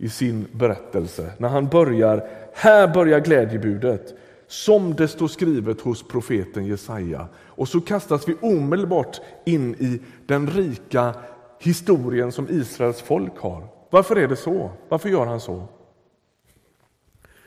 i 0.03 0.09
sin 0.09 0.47
berättelse. 0.51 1.31
När 1.37 1.49
han 1.49 1.67
börjar, 1.67 2.29
här 2.53 2.93
börjar 2.93 3.19
glädjebudet, 3.19 4.13
som 4.47 4.95
det 4.95 5.07
står 5.07 5.27
skrivet 5.27 5.81
hos 5.81 6.07
profeten 6.07 6.65
Jesaja. 6.65 7.27
Och 7.35 7.67
så 7.67 7.81
kastas 7.81 8.27
vi 8.27 8.35
omedelbart 8.41 9.21
in 9.45 9.75
i 9.75 10.01
den 10.25 10.47
rika 10.47 11.13
historien 11.59 12.31
som 12.31 12.49
Israels 12.49 13.01
folk 13.01 13.37
har. 13.37 13.67
Varför 13.89 14.15
är 14.15 14.27
det 14.27 14.35
så? 14.35 14.71
Varför 14.89 15.09
gör 15.09 15.25
han 15.25 15.39
så? 15.39 15.67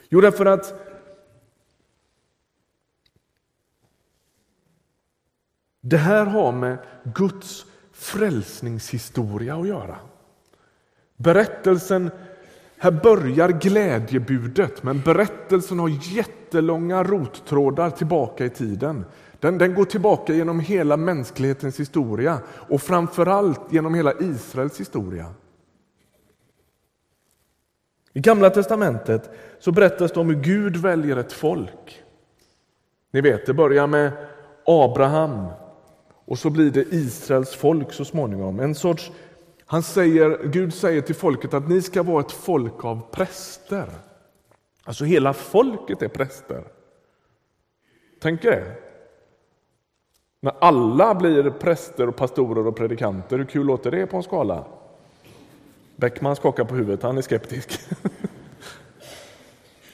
Jo, 0.09 0.21
därför 0.21 0.47
att 0.47 0.75
det 5.81 5.97
här 5.97 6.27
har 6.27 6.53
med 6.53 6.79
Guds 7.15 7.67
frälsningshistoria 7.93 9.57
att 9.57 9.69
göra. 9.69 9.97
Berättelsen, 11.17 12.11
här 12.79 12.91
börjar 12.91 13.49
glädjebudet, 13.49 14.83
men 14.83 15.01
berättelsen 15.01 15.79
har 15.79 15.89
jättelånga 15.89 17.05
rottrådar 17.05 17.91
tillbaka 17.91 18.45
i 18.45 18.51
tiden. 18.51 19.05
Den, 19.41 19.59
den 19.59 19.75
går 19.75 19.85
tillbaka 19.85 20.35
genom 20.35 20.61
hela 20.61 20.97
mänsklighetens 20.97 21.81
historia 21.81 22.39
och 22.49 22.83
framförallt 22.83 23.73
genom 23.73 23.95
hela 23.95 24.13
Israels 24.21 24.81
historia. 24.81 25.27
I 28.13 28.21
Gamla 28.21 28.51
testamentet 28.51 29.31
så 29.59 29.73
berättas 29.73 30.13
det 30.13 30.21
om 30.21 30.29
hur 30.29 30.43
Gud 30.43 30.77
väljer 30.77 31.17
ett 31.17 31.33
folk. 31.33 32.03
Ni 33.13 33.21
vet, 33.21 33.47
det 33.47 33.55
börjar 33.55 33.87
med 33.87 34.13
Abraham 34.67 35.47
och 36.25 36.39
så 36.39 36.51
blir 36.51 36.71
det 36.71 36.95
Israels 36.95 37.55
folk 37.55 37.93
så 37.93 38.05
småningom. 38.05 38.61
En 38.61 38.75
sorts, 38.75 39.11
han 39.67 39.83
säger, 39.83 40.41
Gud 40.45 40.75
säger 40.75 41.01
till 41.03 41.15
folket 41.15 41.55
att 41.55 41.69
ni 41.69 41.83
ska 41.83 42.03
vara 42.03 42.21
ett 42.21 42.33
folk 42.33 42.85
av 42.85 43.01
präster. 43.11 43.89
Alltså 44.85 45.05
hela 45.05 45.33
folket 45.33 46.03
är 46.03 46.09
präster. 46.09 46.65
Tänk 48.21 48.45
er 48.45 48.77
När 50.41 50.53
alla 50.61 51.15
blir 51.15 51.51
präster, 51.51 52.09
och 52.09 52.17
pastorer 52.17 52.67
och 52.67 52.77
predikanter, 52.77 53.39
hur 53.39 53.45
kul 53.45 53.67
låter 53.67 53.91
det 53.91 54.07
på 54.07 54.17
en 54.17 54.23
skala? 54.23 54.65
Bäckman 55.97 56.37
skakar 56.37 56.65
på 56.65 56.75
huvudet, 56.75 57.03
han 57.03 57.19
är 57.19 57.23
skeptisk. 57.23 57.81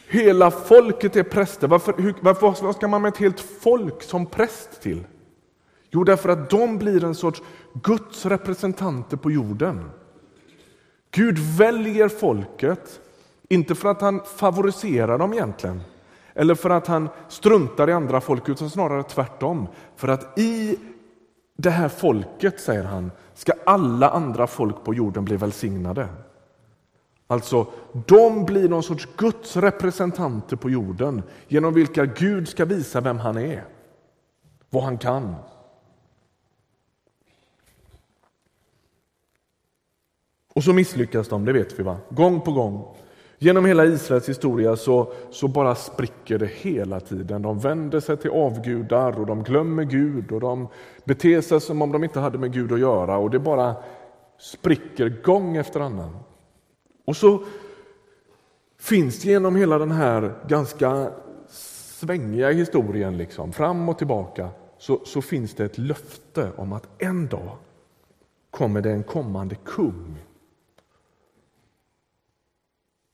Hela 0.09 0.50
folket 0.50 1.17
är 1.17 1.23
präster. 1.23 1.69
Varför, 1.69 1.95
hur, 1.99 2.15
varför, 2.21 2.65
vad 2.65 2.76
ska 2.76 2.89
man 2.89 3.02
med 3.02 3.08
ett 3.08 3.17
helt 3.19 3.41
folk 3.41 4.02
som 4.02 4.26
präst 4.26 4.82
till? 4.82 5.04
Jo, 5.95 6.05
därför 6.05 6.28
att 6.28 6.50
de 6.50 6.78
blir 6.78 7.05
en 7.05 7.15
sorts 7.15 7.43
Guds 7.75 8.26
representanter 8.26 9.17
på 9.17 9.31
jorden. 9.31 9.91
Gud 11.11 11.39
väljer 11.39 12.09
folket, 12.09 13.00
inte 13.49 13.75
för 13.75 13.89
att 13.89 14.00
han 14.00 14.21
favoriserar 14.37 15.19
dem 15.19 15.33
egentligen, 15.33 15.81
eller 16.35 16.55
för 16.55 16.71
att 16.71 16.87
han 16.87 17.09
struntar 17.28 17.91
i 17.91 17.93
andra 17.93 18.21
folk, 18.21 18.49
utan 18.49 18.71
snarare 18.71 19.02
tvärtom. 19.02 19.69
För 19.97 20.09
att 20.09 20.39
i 20.39 20.78
det 21.57 21.71
här 21.71 21.89
folket, 21.89 22.61
säger 22.61 22.85
han, 22.85 23.11
ska 23.35 23.52
alla 23.67 24.09
andra 24.09 24.47
folk 24.47 24.85
på 24.85 24.95
jorden 24.95 25.25
bli 25.25 25.37
välsignade. 25.37 26.09
Alltså, 27.26 27.67
de 28.07 28.45
blir 28.45 28.69
någon 28.69 28.83
sorts 28.83 29.09
Guds 29.17 29.57
representanter 29.57 30.57
på 30.57 30.71
jorden 30.71 31.23
genom 31.49 31.75
vilka 31.75 32.05
Gud 32.05 32.49
ska 32.49 32.65
visa 32.65 33.00
vem 33.00 33.19
han 33.19 33.37
är, 33.37 33.65
vad 34.71 34.83
han 34.85 34.99
kan. 34.99 35.35
Och 40.63 40.65
så 40.65 40.73
misslyckas 40.73 41.29
de, 41.29 41.45
det 41.45 41.53
vet 41.53 41.79
vi 41.79 41.83
va? 41.83 41.97
Gång 42.09 42.41
på 42.41 42.53
gång. 42.53 42.85
Genom 43.39 43.65
hela 43.65 43.85
Israels 43.85 44.29
historia 44.29 44.77
så, 44.77 45.13
så 45.31 45.49
bara 45.49 45.75
spricker 45.75 46.39
det 46.39 46.47
hela 46.47 47.01
tiden. 47.01 47.43
De 47.43 47.59
vänder 47.59 48.01
sig 48.01 48.17
till 48.17 48.31
avgudar 48.31 49.21
och 49.21 49.27
de 49.27 49.43
glömmer 49.43 49.85
Gud 49.85 50.33
och 50.33 50.41
de 50.41 50.69
beter 51.05 51.41
sig 51.41 51.61
som 51.61 51.83
om 51.83 51.93
de 51.93 52.05
inte 52.05 52.21
hade 52.21 52.39
med 52.39 52.53
Gud 52.53 52.73
att 52.73 52.81
göra 52.81 53.17
och 53.17 53.31
det 53.31 53.39
bara 53.39 53.77
spricker 54.39 55.23
gång 55.23 55.57
efter 55.57 55.81
annan. 55.81 56.17
Och 57.05 57.17
så 57.17 57.45
finns 58.79 59.25
genom 59.25 59.57
hela 59.57 59.79
den 59.79 59.91
här 59.91 60.35
ganska 60.49 61.11
svängiga 61.49 62.51
historien, 62.51 63.17
liksom, 63.17 63.53
fram 63.53 63.89
och 63.89 63.99
tillbaka, 63.99 64.49
så, 64.79 65.01
så 65.05 65.23
finns 65.23 65.55
det 65.55 65.65
ett 65.65 65.79
löfte 65.79 66.51
om 66.57 66.73
att 66.73 66.89
en 66.99 67.29
dag 67.29 67.57
kommer 68.51 68.81
det 68.81 68.91
en 68.91 69.03
kommande 69.03 69.55
kung 69.55 70.19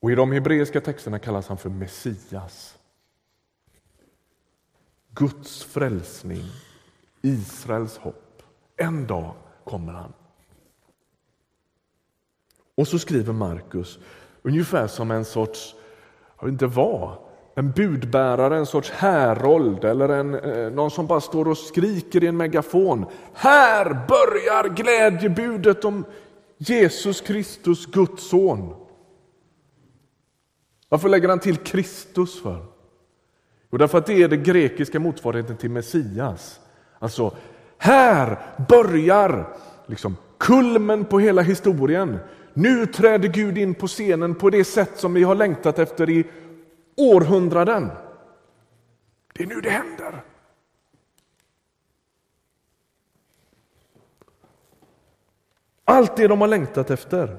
och 0.01 0.13
I 0.13 0.15
de 0.15 0.33
hebreiska 0.33 0.81
texterna 0.81 1.19
kallas 1.19 1.49
han 1.49 1.59
för 1.59 1.71
Messias. 1.71 2.79
Guds 5.15 5.65
frälsning, 5.65 6.45
Israels 7.23 7.99
hopp. 7.99 8.43
En 8.77 9.07
dag 9.07 9.35
kommer 9.65 9.93
han. 9.93 10.13
Och 12.75 12.89
så 12.89 12.99
skriver 12.99 13.33
Markus 13.33 13.99
ungefär 14.43 14.87
som 14.87 15.11
en 15.11 15.25
sorts, 15.25 15.75
jag 16.39 16.45
vet 16.45 16.53
inte 16.53 16.67
vad, 16.67 17.19
en 17.55 17.71
budbärare, 17.71 18.57
en 18.57 18.67
sorts 18.67 18.91
härold 18.91 19.85
eller 19.85 20.09
en, 20.09 20.35
eh, 20.35 20.71
någon 20.71 20.91
som 20.91 21.07
bara 21.07 21.21
står 21.21 21.49
och 21.49 21.59
skriker 21.59 22.25
i 22.25 22.27
en 22.27 22.37
megafon. 22.37 23.07
Här 23.33 23.85
börjar 23.85 24.75
glädjebudet 24.75 25.85
om 25.85 26.05
Jesus 26.59 27.21
Kristus, 27.21 27.87
Guds 27.87 28.29
son. 28.29 28.88
Varför 30.88 31.09
lägger 31.09 31.29
han 31.29 31.38
till 31.38 31.57
Kristus 31.57 32.42
för? 32.42 32.64
Jo, 33.70 33.79
därför 33.79 33.98
att 33.98 34.07
det 34.07 34.22
är 34.22 34.29
den 34.29 34.42
grekiska 34.42 35.01
motsvarigheten 35.01 35.57
till 35.57 35.70
Messias. 35.70 36.61
Alltså, 36.98 37.37
här 37.79 38.38
börjar 38.68 39.57
liksom 39.87 40.16
kulmen 40.38 41.05
på 41.05 41.18
hela 41.18 41.42
historien. 41.42 42.18
Nu 42.55 42.87
träder 42.87 43.29
Gud 43.29 43.59
in 43.59 43.74
på 43.74 43.87
scenen 43.87 44.35
på 44.35 44.51
det 44.51 44.64
sätt 44.64 44.92
som 44.96 45.14
vi 45.14 45.22
har 45.22 45.35
längtat 45.35 45.79
efter 45.79 46.11
i 46.11 46.27
århundraden. 46.96 47.90
Det 49.35 49.42
är 49.42 49.46
nu 49.46 49.61
det 49.61 49.70
händer. 49.70 50.24
Allt 55.85 56.16
det 56.16 56.29
de 56.29 56.40
har 56.40 56.48
längtat 56.48 56.90
efter. 56.90 57.38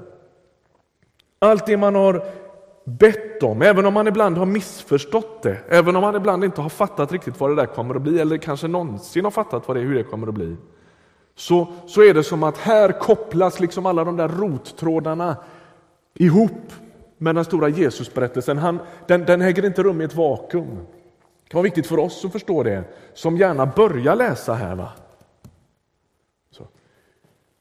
Allt 1.38 1.66
det 1.66 1.76
man 1.76 1.94
har 1.94 2.32
bett 2.98 3.42
om, 3.42 3.62
även 3.62 3.86
om 3.86 3.94
man 3.94 4.08
ibland 4.08 4.38
har 4.38 4.46
missförstått 4.46 5.42
det, 5.42 5.58
även 5.68 5.96
om 5.96 6.02
man 6.02 6.16
ibland 6.16 6.44
inte 6.44 6.60
har 6.60 6.68
fattat 6.68 7.12
riktigt 7.12 7.40
vad 7.40 7.50
det 7.50 7.56
där 7.56 7.66
kommer 7.66 7.94
att 7.94 8.02
bli, 8.02 8.20
eller 8.20 8.36
kanske 8.36 8.68
någonsin 8.68 9.24
har 9.24 9.30
fattat 9.30 9.68
vad 9.68 9.76
det, 9.76 9.80
hur 9.80 9.94
det 9.94 10.02
kommer 10.02 10.26
att 10.26 10.34
bli, 10.34 10.56
så, 11.34 11.72
så 11.86 12.02
är 12.02 12.14
det 12.14 12.24
som 12.24 12.42
att 12.42 12.58
här 12.58 12.92
kopplas 13.00 13.60
liksom 13.60 13.86
alla 13.86 14.04
de 14.04 14.16
där 14.16 14.28
rottrådarna 14.28 15.36
ihop 16.14 16.72
med 17.18 17.34
den 17.34 17.44
stora 17.44 17.68
Jesusberättelsen. 17.68 18.58
Han, 18.58 18.78
den, 19.06 19.24
den 19.24 19.42
äger 19.42 19.64
inte 19.64 19.82
rum 19.82 20.00
i 20.00 20.04
ett 20.04 20.14
vakuum. 20.14 20.76
Det 21.44 21.50
kan 21.50 21.58
vara 21.58 21.62
viktigt 21.62 21.86
för 21.86 21.98
oss 21.98 22.24
att 22.24 22.32
förstå 22.32 22.62
det, 22.62 22.84
som 23.14 23.36
gärna 23.36 23.66
börjar 23.66 24.16
läsa 24.16 24.54
här. 24.54 24.74
Va? 24.74 24.88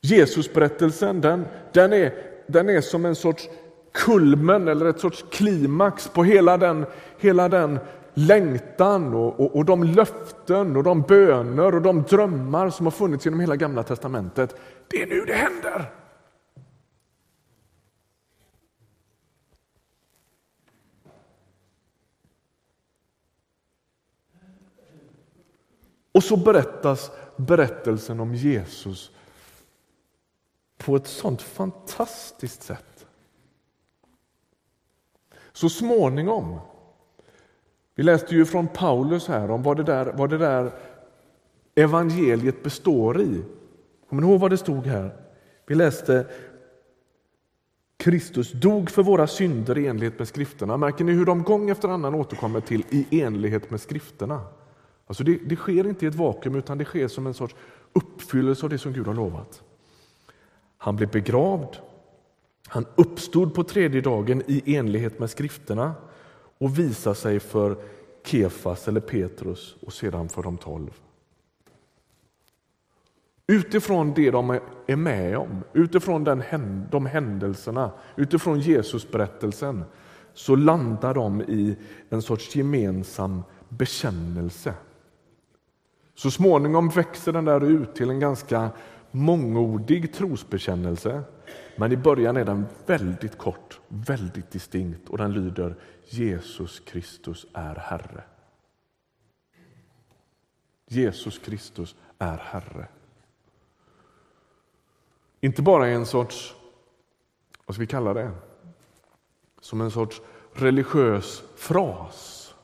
Jesusberättelsen 0.02 1.22
den, 1.22 1.46
den, 1.72 1.94
är, 1.94 2.14
den 2.48 2.70
är 2.70 2.82
som 2.82 3.06
en 3.06 3.16
sorts 3.16 3.50
kulmen 3.92 4.68
eller 4.68 4.86
ett 4.86 5.00
sorts 5.00 5.26
klimax 5.32 6.08
på 6.08 6.24
hela 6.24 6.58
den, 6.58 6.86
hela 7.18 7.50
den 7.50 7.80
längtan 8.14 9.14
och, 9.14 9.40
och, 9.40 9.56
och 9.56 9.66
de 9.66 9.84
löften 9.84 10.76
och 10.76 10.84
de 10.84 11.02
böner 11.02 11.76
och 11.76 11.82
de 11.82 12.04
drömmar 12.04 12.70
som 12.70 12.86
har 12.86 12.92
funnits 12.92 13.26
genom 13.26 13.40
hela 13.40 13.56
Gamla 13.56 13.84
testamentet. 13.84 14.56
Det 14.88 15.02
är 15.02 15.08
nu 15.08 15.26
det 15.26 15.34
händer! 15.34 15.92
Och 26.12 26.24
så 26.24 26.38
berättas 26.38 27.12
berättelsen 27.36 28.20
om 28.20 28.36
Jesus 28.36 29.12
på 30.78 30.96
ett 30.96 31.08
sånt 31.08 31.42
fantastiskt 31.42 32.64
sätt. 32.64 32.89
Så 35.54 35.70
småningom, 35.70 36.60
vi 37.96 38.04
läste 38.04 38.36
ju 38.36 38.46
från 38.46 38.68
Paulus 38.68 39.28
här 39.28 39.52
om 39.52 39.64
vad 39.64 39.78
det 39.78 39.84
där, 39.84 40.14
vad 40.18 40.30
det 40.30 40.38
där 40.38 40.72
evangeliet 41.76 42.64
består 42.64 43.22
i. 43.22 43.42
Kommer 44.10 44.22
ni 44.22 44.30
ihåg 44.30 44.40
vad 44.40 44.52
det 44.52 44.58
stod 44.58 44.86
här? 44.86 45.16
Vi 45.68 45.76
läste 45.76 46.26
Kristus 47.98 48.52
dog 48.52 48.90
för 48.90 49.04
våra 49.04 49.28
synder 49.28 49.78
i 49.78 49.88
enlighet 49.88 50.20
med 50.20 50.28
skrifterna. 50.28 50.78
Märker 50.78 51.04
ni 51.04 51.12
hur 51.12 51.26
de 51.26 51.44
gång 51.44 51.70
efter 51.70 51.90
annan 51.90 52.16
återkommer 52.16 52.62
till 52.62 52.84
i 52.90 53.22
enlighet 53.22 53.72
med 53.72 53.82
skrifterna? 53.82 54.42
Alltså 55.08 55.24
det, 55.24 55.40
det 55.46 55.56
sker 55.56 55.88
inte 55.88 56.06
i 56.06 56.08
ett 56.08 56.16
vakuum 56.16 56.56
utan 56.56 56.78
det 56.78 56.86
sker 56.86 57.08
som 57.08 57.28
en 57.28 57.34
sorts 57.34 57.56
uppfyllelse 57.94 58.66
av 58.66 58.70
det 58.70 58.78
som 58.78 58.94
Gud 58.94 59.08
har 59.08 59.14
lovat. 59.14 59.64
Han 60.78 60.96
blev 60.96 61.12
begravd. 61.12 61.78
Han 62.70 62.86
uppstod 62.96 63.54
på 63.54 63.64
tredje 63.64 64.02
dagen 64.02 64.44
i 64.48 64.76
enlighet 64.76 65.20
med 65.20 65.30
skrifterna 65.30 65.94
och 66.58 66.80
visade 66.80 67.16
sig 67.16 67.40
för 67.40 67.78
Kefas 68.24 68.88
eller 68.88 69.02
Petrus 69.02 69.76
och 69.82 69.94
sedan 69.94 70.30
för 70.30 70.44
de 70.44 70.58
tolv. 70.58 70.92
Utifrån 73.48 74.14
det 74.14 74.32
de 74.32 74.60
är 74.88 74.96
med 74.96 75.38
om, 75.38 75.64
utifrån 75.74 76.24
den, 76.24 76.44
de 76.92 77.06
händelserna, 77.06 77.92
utifrån 78.16 78.60
Jesusberättelsen 78.60 79.84
så 80.34 80.56
landar 80.56 81.14
de 81.14 81.42
i 81.42 81.78
en 82.10 82.22
sorts 82.22 82.56
gemensam 82.56 83.44
bekännelse. 83.70 84.74
Så 86.16 86.32
småningom 86.32 86.90
växer 86.90 87.34
den 87.34 87.46
där 87.46 87.64
ut 87.64 87.96
till 87.96 88.10
en 88.10 88.20
ganska 88.20 88.70
mångordig 89.12 90.14
trosbekännelse. 90.14 91.22
Men 91.80 91.92
i 91.92 91.98
början 91.98 92.38
är 92.38 92.46
den 92.46 92.66
väldigt 92.86 93.38
kort, 93.38 93.80
väldigt 93.88 94.52
distinkt 94.52 95.10
och 95.10 95.18
den 95.18 95.34
lyder 95.34 95.76
Jesus 96.06 96.80
Kristus 96.80 97.46
är 97.54 97.76
Herre. 97.76 98.24
Jesus 100.88 101.40
Kristus 101.40 101.96
är 102.18 102.38
Herre. 102.38 102.88
Inte 105.40 105.62
bara 105.62 105.88
en 105.88 106.06
sorts, 106.06 106.56
vad 107.66 107.76
ska 107.76 107.82
vi 107.82 107.88
kalla 107.88 108.14
det, 108.14 108.32
som 109.62 109.82
en 109.82 109.92
sorts 109.92 110.22
religiös 110.54 111.44
fras 111.56 112.56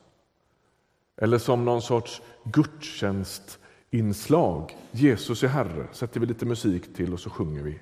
eller 1.16 1.38
som 1.38 1.64
någon 1.64 1.82
sorts 1.82 2.22
gudstjänstinslag. 2.44 4.76
Jesus 4.90 5.42
är 5.42 5.48
Herre, 5.48 5.86
sätter 5.92 6.20
vi 6.20 6.26
lite 6.26 6.46
musik 6.46 6.94
till 6.94 7.12
och 7.12 7.20
så 7.20 7.30
sjunger 7.30 7.62
vi. 7.62 7.80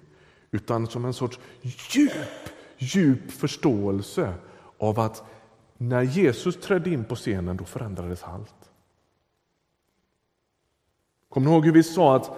Utan 0.55 0.87
som 0.87 1.05
en 1.05 1.14
sorts 1.14 1.38
djup, 1.62 2.12
djup 2.79 3.31
förståelse 3.31 4.35
av 4.79 5.01
att 5.01 5.23
när 5.77 6.03
Jesus 6.03 6.57
trädde 6.57 6.90
in 6.90 7.05
på 7.05 7.14
scenen 7.14 7.57
då 7.57 7.64
förändrades 7.64 8.23
allt. 8.23 8.71
Kommer 11.29 11.47
ni 11.47 11.53
ihåg 11.53 11.64
hur 11.64 11.73
vi 11.73 11.83
sa 11.83 12.17
att 12.17 12.31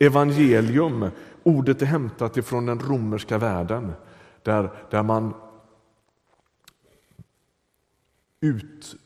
evangelium, 0.00 1.10
ordet 1.42 1.82
är 1.82 1.86
hämtat 1.86 2.36
ifrån 2.36 2.66
den 2.66 2.80
romerska 2.80 3.38
världen 3.38 3.92
där, 4.42 4.70
där 4.90 5.02
man 5.02 5.34
ut, 8.40 8.96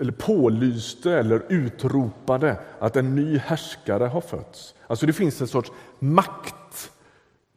eller 0.00 0.12
pålyste 0.12 1.12
eller 1.12 1.42
utropade 1.48 2.60
att 2.78 2.96
en 2.96 3.14
ny 3.14 3.38
härskare 3.38 4.04
har 4.04 4.20
fötts. 4.20 4.74
Alltså 4.86 5.06
det 5.06 5.12
finns 5.12 5.40
en 5.40 5.48
sorts 5.48 5.72
makt 5.98 6.54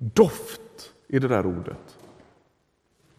Doft 0.03 0.93
i 1.07 1.19
det 1.19 1.27
där 1.27 1.45
ordet. 1.45 1.97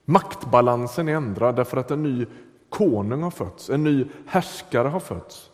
Maktbalansen 0.04 1.08
är 1.08 1.14
ändrad 1.14 1.56
därför 1.56 1.76
att 1.76 1.90
en 1.90 2.02
ny 2.02 2.26
konung 2.68 3.22
har 3.22 3.30
fötts, 3.30 3.70
en 3.70 3.84
ny 3.84 4.06
härskare 4.26 4.88
har 4.88 5.00
fötts. 5.00 5.50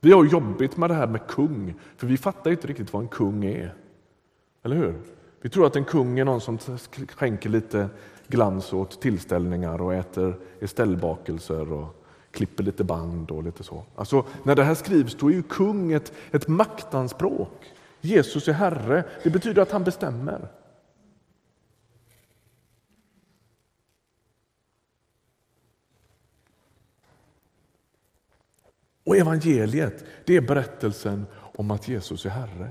Vi 0.00 0.12
har 0.12 0.24
jobbigt 0.24 0.76
med 0.76 0.90
det 0.90 0.94
här 0.94 1.06
med 1.06 1.26
kung, 1.26 1.74
för 1.96 2.06
vi 2.06 2.16
fattar 2.16 2.50
inte 2.50 2.66
riktigt 2.66 2.92
vad 2.92 3.02
en 3.02 3.08
kung 3.08 3.44
är. 3.44 3.74
Eller 4.62 4.76
hur? 4.76 4.94
Vi 5.40 5.48
tror 5.48 5.66
att 5.66 5.76
en 5.76 5.84
kung 5.84 6.18
är 6.18 6.24
någon 6.24 6.40
som 6.40 6.58
skänker 7.08 7.48
lite 7.48 7.88
glans 8.28 8.72
åt 8.72 9.00
tillställningar 9.00 9.82
och 9.82 9.94
äter 9.94 10.38
estellbakelser 10.60 11.72
och 11.72 12.04
klipper 12.30 12.64
lite 12.64 12.84
band 12.84 13.30
och 13.30 13.42
lite 13.42 13.62
så. 13.62 13.84
Alltså, 13.96 14.24
när 14.42 14.56
det 14.56 14.64
här 14.64 14.74
skrivs 14.74 15.14
då 15.14 15.28
är 15.28 15.34
ju 15.34 15.42
kung 15.42 15.92
ett, 15.92 16.12
ett 16.30 16.48
maktanspråk. 16.48 17.72
Jesus 18.00 18.48
är 18.48 18.52
Herre, 18.52 19.04
det 19.22 19.30
betyder 19.30 19.62
att 19.62 19.70
han 19.70 19.84
bestämmer. 19.84 20.48
Och 29.04 29.16
evangeliet, 29.16 30.04
det 30.24 30.36
är 30.36 30.40
berättelsen 30.40 31.26
om 31.36 31.70
att 31.70 31.88
Jesus 31.88 32.26
är 32.26 32.30
Herre. 32.30 32.70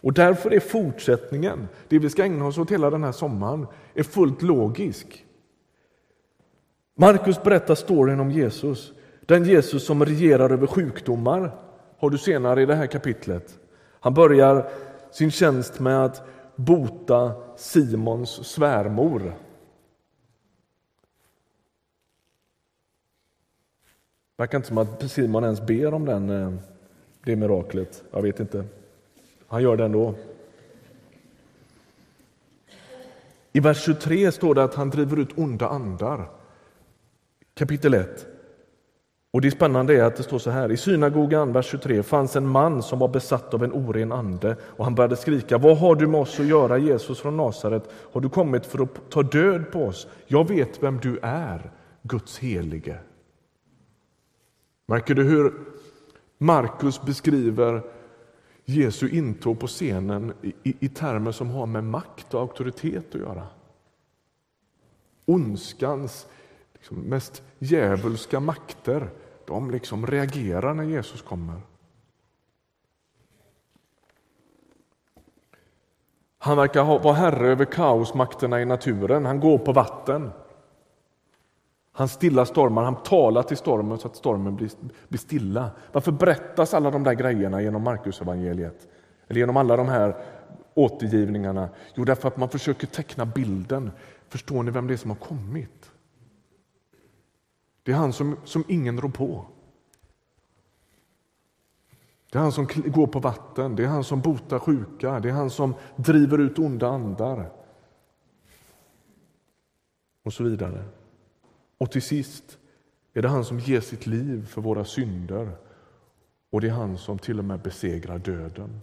Och 0.00 0.12
därför 0.12 0.52
är 0.52 0.60
fortsättningen, 0.60 1.68
det 1.88 1.98
vi 1.98 2.10
ska 2.10 2.24
ägna 2.24 2.46
oss 2.46 2.58
åt 2.58 2.70
hela 2.70 2.90
den 2.90 3.04
här 3.04 3.12
sommaren, 3.12 3.66
är 3.94 4.02
fullt 4.02 4.42
logisk. 4.42 5.24
Markus 6.94 7.42
berättar 7.42 7.74
storyn 7.74 8.20
om 8.20 8.30
Jesus. 8.30 8.92
Den 9.26 9.44
Jesus 9.44 9.86
som 9.86 10.04
regerar 10.04 10.50
över 10.50 10.66
sjukdomar 10.66 11.54
har 11.98 12.10
du 12.10 12.18
senare 12.18 12.62
i 12.62 12.66
det 12.66 12.74
här 12.74 12.86
kapitlet. 12.86 13.58
Han 14.00 14.14
börjar 14.14 14.70
sin 15.12 15.30
tjänst 15.30 15.80
med 15.80 16.04
att 16.04 16.22
bota 16.56 17.32
Simons 17.56 18.48
svärmor. 18.48 19.34
Verkar 24.42 24.58
inte 24.58 24.68
som 24.68 24.78
att 24.78 25.10
Simon 25.10 25.44
ens 25.44 25.60
ber 25.60 25.94
om 25.94 26.04
den, 26.04 26.30
eh, 26.30 26.52
det 27.24 27.36
miraklet. 27.36 28.02
Jag 28.10 28.22
vet 28.22 28.40
inte. 28.40 28.64
Han 29.46 29.62
gör 29.62 29.76
det 29.76 29.84
ändå. 29.84 30.14
I 33.52 33.60
vers 33.60 33.84
23 33.84 34.32
står 34.32 34.54
det 34.54 34.64
att 34.64 34.74
han 34.74 34.90
driver 34.90 35.18
ut 35.18 35.38
onda 35.38 35.68
andar. 35.68 36.30
Kapitel 37.54 37.94
1. 37.94 38.26
Och 39.30 39.40
Det 39.40 39.50
spännande 39.50 39.96
är 39.96 40.02
att 40.02 40.16
det 40.16 40.22
står 40.22 40.38
så 40.38 40.50
här. 40.50 40.72
I 40.72 40.76
synagogan, 40.76 41.52
vers 41.52 41.66
23, 41.66 42.02
fanns 42.02 42.36
en 42.36 42.46
man 42.46 42.82
som 42.82 42.98
var 42.98 43.08
besatt 43.08 43.54
av 43.54 43.64
en 43.64 43.72
oren 43.72 44.12
ande 44.12 44.56
och 44.62 44.84
han 44.84 44.94
började 44.94 45.16
skrika. 45.16 45.58
Vad 45.58 45.78
har 45.78 45.94
du 45.94 46.06
med 46.06 46.20
oss 46.20 46.40
att 46.40 46.46
göra, 46.46 46.78
Jesus 46.78 47.20
från 47.20 47.36
Nasaret? 47.36 47.88
Har 48.12 48.20
du 48.20 48.28
kommit 48.28 48.66
för 48.66 48.82
att 48.82 49.10
ta 49.10 49.22
död 49.22 49.70
på 49.72 49.84
oss? 49.84 50.06
Jag 50.26 50.48
vet 50.48 50.82
vem 50.82 50.98
du 50.98 51.18
är, 51.22 51.70
Guds 52.02 52.38
helige. 52.38 52.98
Märker 54.92 55.14
du 55.14 55.22
hur 55.22 55.54
Markus 56.38 57.02
beskriver 57.02 57.82
Jesu 58.64 59.08
intåg 59.08 59.60
på 59.60 59.66
scenen 59.66 60.32
i, 60.42 60.54
i, 60.80 60.88
termer 60.88 61.32
som 61.32 61.50
har 61.50 61.66
med 61.66 61.84
makt 61.84 62.34
och 62.34 62.40
auktoritet 62.40 63.14
att 63.14 63.20
göra? 63.20 63.46
Ondskans 65.24 66.26
liksom, 66.72 66.96
mest 66.96 67.42
djävulska 67.58 68.40
makter 68.40 69.10
de 69.46 69.70
liksom 69.70 70.06
reagerar 70.06 70.74
när 70.74 70.84
Jesus 70.84 71.22
kommer. 71.22 71.60
Han 76.38 76.56
verkar 76.56 76.84
vara 76.84 77.14
herre 77.14 77.48
över 77.48 77.64
kaosmakterna 77.64 78.60
i 78.60 78.64
naturen. 78.64 79.26
Han 79.26 79.40
går 79.40 79.58
på 79.58 79.72
vatten. 79.72 80.30
Han 81.92 82.08
stillar 82.08 82.44
stormar, 82.44 82.84
han 82.84 83.02
talar 83.02 83.42
till 83.42 83.56
stormen 83.56 83.98
så 83.98 84.08
att 84.08 84.16
stormen 84.16 84.56
blir, 84.56 84.70
blir 85.08 85.18
stilla. 85.18 85.70
Varför 85.92 86.12
berättas 86.12 86.74
alla 86.74 86.90
de 86.90 87.04
där 87.04 87.14
grejerna 87.14 87.62
genom 87.62 87.82
Markusevangeliet? 87.82 88.88
Eller 89.28 89.40
genom 89.40 89.56
alla 89.56 89.76
de 89.76 89.88
här 89.88 90.16
återgivningarna? 90.74 91.68
Jo, 91.94 92.04
därför 92.04 92.28
att 92.28 92.36
man 92.36 92.48
försöker 92.48 92.86
teckna 92.86 93.26
bilden. 93.26 93.90
Förstår 94.28 94.62
ni 94.62 94.70
vem 94.70 94.86
det 94.86 94.94
är 94.94 94.96
som 94.96 95.10
har 95.10 95.16
kommit? 95.16 95.90
Det 97.82 97.92
är 97.92 97.96
han 97.96 98.12
som, 98.12 98.36
som 98.44 98.64
ingen 98.68 99.00
rår 99.00 99.08
på. 99.08 99.44
Det 102.30 102.38
är 102.38 102.42
han 102.42 102.52
som 102.52 102.66
går 102.86 103.06
på 103.06 103.18
vatten, 103.18 103.76
det 103.76 103.84
är 103.84 103.88
han 103.88 104.04
som 104.04 104.20
botar 104.20 104.58
sjuka, 104.58 105.20
det 105.20 105.28
är 105.28 105.32
han 105.32 105.50
som 105.50 105.74
driver 105.96 106.38
ut 106.38 106.58
onda 106.58 106.88
andar. 106.88 107.50
Och 110.22 110.32
så 110.32 110.44
vidare. 110.44 110.84
Och 111.82 111.90
till 111.90 112.02
sist 112.02 112.58
är 113.12 113.22
det 113.22 113.28
han 113.28 113.44
som 113.44 113.58
ger 113.58 113.80
sitt 113.80 114.06
liv 114.06 114.46
för 114.46 114.60
våra 114.60 114.84
synder 114.84 115.56
och 116.50 116.60
det 116.60 116.68
är 116.68 116.72
han 116.72 116.98
som 116.98 117.18
till 117.18 117.38
och 117.38 117.44
med 117.44 117.62
besegrar 117.62 118.18
döden. 118.18 118.80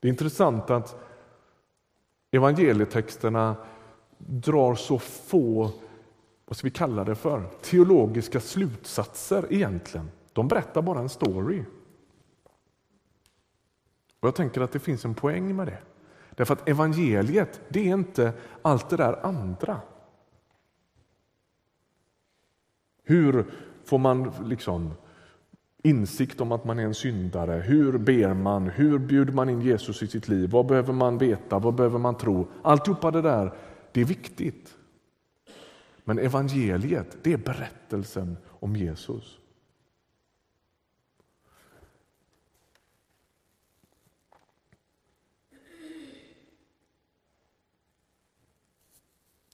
Det 0.00 0.08
är 0.08 0.10
intressant 0.10 0.70
att 0.70 0.96
evangelietexterna 2.30 3.56
drar 4.18 4.74
så 4.74 4.98
få, 4.98 5.70
vad 6.44 6.56
ska 6.56 6.66
vi 6.66 6.70
kalla 6.70 7.04
det 7.04 7.14
för, 7.14 7.50
teologiska 7.62 8.40
slutsatser 8.40 9.46
egentligen. 9.50 10.10
De 10.32 10.48
berättar 10.48 10.82
bara 10.82 10.98
en 10.98 11.08
story. 11.08 11.64
Och 14.20 14.28
Jag 14.28 14.34
tänker 14.34 14.60
att 14.60 14.72
det 14.72 14.80
finns 14.80 15.04
en 15.04 15.14
poäng 15.14 15.56
med 15.56 15.66
det. 15.66 15.78
Därför 16.30 16.54
att 16.54 16.68
evangeliet, 16.68 17.60
det 17.68 17.80
är 17.80 17.94
inte 17.94 18.32
allt 18.62 18.90
det 18.90 18.96
där 18.96 19.26
andra. 19.26 19.80
Hur 23.02 23.46
får 23.84 23.98
man 23.98 24.32
liksom 24.44 24.94
insikt 25.82 26.40
om 26.40 26.52
att 26.52 26.64
man 26.64 26.78
är 26.78 26.84
en 26.84 26.94
syndare? 26.94 27.52
Hur 27.52 27.98
ber 27.98 28.34
man? 28.34 28.68
Hur 28.68 28.98
bjuder 28.98 29.32
man 29.32 29.48
in 29.48 29.60
Jesus 29.60 30.02
i 30.02 30.06
sitt 30.06 30.28
liv? 30.28 30.50
Vad 30.50 30.66
behöver 30.66 30.92
man 30.92 31.18
veta? 31.18 31.58
Vad 31.58 31.74
behöver 31.74 31.98
man 31.98 32.16
tro? 32.16 32.48
Alltihopa 32.62 33.10
det 33.10 33.22
där, 33.22 33.52
det 33.92 34.00
är 34.00 34.04
viktigt. 34.04 34.76
Men 36.04 36.18
evangeliet, 36.18 37.16
det 37.22 37.32
är 37.32 37.36
berättelsen 37.36 38.36
om 38.48 38.76
Jesus. 38.76 39.38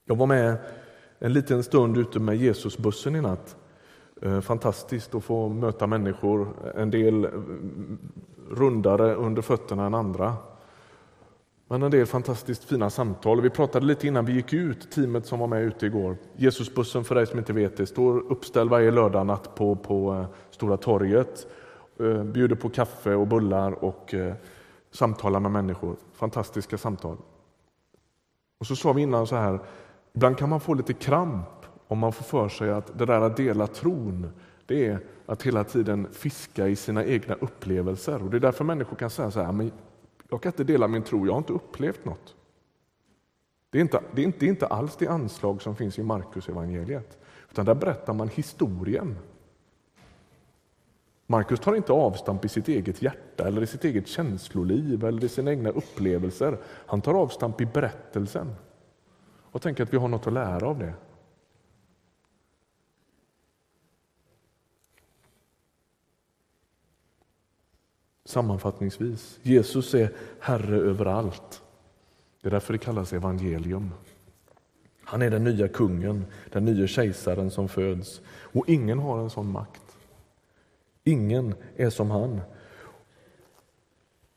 Jag 0.05 0.15
var 0.15 0.27
med 0.27 0.57
en 1.19 1.33
liten 1.33 1.63
stund 1.63 1.97
ute 1.97 2.19
med 2.19 2.37
Jesusbussen 2.37 3.15
i 3.15 3.21
natt. 3.21 3.55
Eh, 4.21 4.41
fantastiskt 4.41 5.15
att 5.15 5.23
få 5.23 5.49
möta 5.49 5.87
människor, 5.87 6.47
en 6.75 6.91
del 6.91 7.25
eh, 7.25 7.31
rundare 8.49 9.15
under 9.15 9.41
fötterna 9.41 9.85
än 9.85 9.93
andra. 9.93 10.35
Men 11.67 11.83
en 11.83 11.91
del 11.91 12.05
fantastiskt 12.05 12.63
fina 12.63 12.89
samtal. 12.89 13.41
Vi 13.41 13.49
pratade 13.49 13.85
lite 13.85 14.07
innan 14.07 14.25
vi 14.25 14.33
gick 14.33 14.53
ut, 14.53 14.91
teamet 14.91 15.25
som 15.25 15.39
var 15.39 15.47
med 15.47 15.63
ute 15.63 15.85
igår. 15.85 16.17
Jesusbussen, 16.35 17.03
för 17.03 17.15
dig 17.15 17.27
som 17.27 17.39
inte 17.39 17.53
vet 17.53 17.77
det, 17.77 17.85
står 17.85 18.31
uppställd 18.31 18.69
varje 18.69 18.91
lördagnatt 18.91 19.55
på, 19.55 19.75
på 19.75 20.13
eh, 20.13 20.25
Stora 20.49 20.77
torget. 20.77 21.47
Bjuder 22.25 22.55
på 22.55 22.69
kaffe 22.69 23.15
och 23.15 23.27
bullar 23.27 23.83
och 23.83 24.15
samtalar 24.91 25.39
med 25.39 25.51
människor. 25.51 25.95
Fantastiska 26.13 26.77
samtal. 26.77 27.17
Och 28.59 28.67
så 28.67 28.75
sa 28.75 28.93
vi 28.93 29.01
innan 29.01 29.27
så 29.27 29.35
här, 29.35 29.59
ibland 30.13 30.37
kan 30.37 30.49
man 30.49 30.59
få 30.59 30.73
lite 30.73 30.93
kramp 30.93 31.65
om 31.87 31.99
man 31.99 32.13
får 32.13 32.23
för 32.23 32.49
sig 32.49 32.71
att 32.71 32.97
det 32.97 33.05
där 33.05 33.21
att 33.21 33.37
dela 33.37 33.67
tron, 33.67 34.31
det 34.65 34.87
är 34.87 34.99
att 35.25 35.43
hela 35.43 35.63
tiden 35.63 36.07
fiska 36.11 36.67
i 36.67 36.75
sina 36.75 37.05
egna 37.05 37.33
upplevelser. 37.33 38.23
Och 38.23 38.29
Det 38.29 38.37
är 38.37 38.41
därför 38.41 38.63
människor 38.63 38.95
kan 38.95 39.09
säga 39.09 39.31
så 39.31 39.41
här, 39.41 39.51
men 39.51 39.71
jag 40.29 40.41
kan 40.41 40.49
inte 40.49 40.63
dela 40.63 40.87
min 40.87 41.03
tro, 41.03 41.25
jag 41.25 41.33
har 41.33 41.37
inte 41.37 41.53
upplevt 41.53 42.05
något. 42.05 42.35
Det 43.69 43.77
är 43.77 43.81
inte, 43.81 44.01
det 44.15 44.21
är 44.21 44.25
inte, 44.25 44.39
det 44.39 44.45
är 44.45 44.49
inte 44.49 44.67
alls 44.67 44.95
det 44.95 45.07
anslag 45.07 45.61
som 45.61 45.75
finns 45.75 45.99
i 45.99 46.03
Markus 46.03 46.49
evangeliet, 46.49 47.17
utan 47.51 47.65
där 47.65 47.75
berättar 47.75 48.13
man 48.13 48.27
historien. 48.27 49.17
Markus 51.27 51.59
tar 51.59 51.75
inte 51.75 51.93
avstamp 51.93 52.45
i 52.45 52.49
sitt 52.49 52.67
eget 52.67 53.01
hjärta, 53.01 53.47
eller 53.47 53.61
i 53.61 53.67
sitt 53.67 53.83
eget 53.83 54.07
känsloliv 54.07 55.05
eller 55.05 55.23
i 55.23 55.29
sina 55.29 55.51
egna 55.51 55.69
upplevelser. 55.69 56.57
Han 56.65 57.01
tar 57.01 57.13
avstamp 57.13 57.61
i 57.61 57.65
berättelsen 57.65 58.55
och 59.51 59.61
tänker 59.61 59.83
att 59.83 59.93
vi 59.93 59.97
har 59.97 60.07
något 60.07 60.27
att 60.27 60.33
lära 60.33 60.67
av 60.67 60.79
det. 60.79 60.93
Sammanfattningsvis, 68.25 69.39
Jesus 69.41 69.93
är 69.93 70.13
Herre 70.39 70.75
över 70.75 71.05
allt. 71.05 71.61
Det 72.41 72.47
är 72.47 72.51
därför 72.51 72.73
det 72.73 72.79
kallas 72.79 73.13
evangelium. 73.13 73.91
Han 75.03 75.21
är 75.21 75.29
den 75.29 75.43
nya 75.43 75.67
kungen, 75.67 76.25
den 76.51 76.65
nya 76.65 76.87
kejsaren 76.87 77.51
som 77.51 77.69
föds. 77.69 78.21
Och 78.27 78.69
ingen 78.69 78.99
har 78.99 79.19
en 79.19 79.29
sån 79.29 79.51
makt. 79.51 79.97
Ingen 81.03 81.55
är 81.75 81.89
som 81.89 82.11
han. 82.11 82.41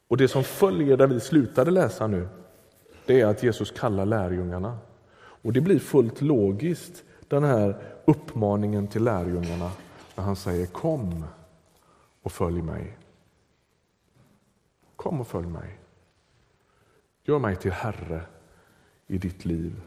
Och 0.09 0.17
Det 0.17 0.29
som 0.29 0.45
följer 0.45 0.97
där 0.97 1.07
vi 1.07 1.21
slutade 1.21 1.71
läsa 1.71 2.07
nu, 2.07 2.29
det 3.07 3.21
är 3.21 3.27
att 3.27 3.43
Jesus 3.43 3.71
kallar 3.71 4.07
lärjungarna. 4.07 4.79
Och 5.43 5.53
Det 5.53 5.61
blir 5.61 5.79
fullt 5.79 6.21
logiskt, 6.21 7.05
den 7.29 7.45
här 7.45 7.83
uppmaningen 8.05 8.89
till 8.89 9.05
lärjungarna 9.05 9.71
när 10.15 10.25
han 10.25 10.37
säger 10.37 10.67
kom 10.67 11.25
och 12.23 12.33
följ 12.33 12.63
mig. 12.63 12.99
Kom 14.97 15.21
och 15.21 15.27
följ 15.27 15.47
mig. 15.47 15.79
Gör 17.25 17.39
mig 17.39 17.57
till 17.57 17.73
Herre 17.73 18.23
i 19.07 19.19
ditt 19.19 19.45
liv. 19.45 19.81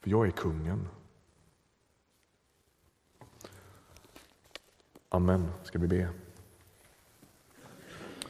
För 0.00 0.10
jag 0.10 0.26
är 0.26 0.30
kungen. 0.30 0.88
Amen, 5.08 5.52
ska 5.62 5.78
vi 5.78 5.86
be. 5.86 6.08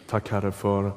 Tack 0.07 0.29
Herre 0.29 0.53
för 0.53 0.93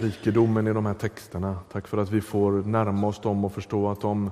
rikedomen 0.00 0.66
i 0.66 0.72
de 0.72 0.86
här 0.86 0.94
texterna. 0.94 1.56
Tack 1.72 1.88
för 1.88 1.98
att 1.98 2.10
vi 2.10 2.20
får 2.20 2.52
närma 2.52 3.06
oss 3.06 3.20
dem 3.20 3.44
och 3.44 3.52
förstå 3.52 3.88
att 3.88 4.00
de 4.00 4.30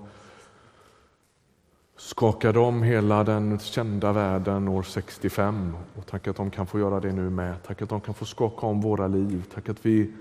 skakade 1.96 2.58
om 2.58 2.82
hela 2.82 3.24
den 3.24 3.58
kända 3.58 4.12
världen 4.12 4.68
år 4.68 4.82
65. 4.82 5.76
Och 5.96 6.06
tack 6.06 6.28
att 6.28 6.36
de 6.36 6.50
kan 6.50 6.66
få 6.66 6.78
göra 6.78 7.00
det 7.00 7.12
nu 7.12 7.30
med. 7.30 7.62
Tack 7.62 7.82
att 7.82 7.88
de 7.88 8.00
kan 8.00 8.14
få 8.14 8.24
skaka 8.24 8.66
om 8.66 8.80
våra 8.80 9.06
liv. 9.06 9.44
Tack 9.54 9.68
att 9.68 9.86
vi 9.86 10.12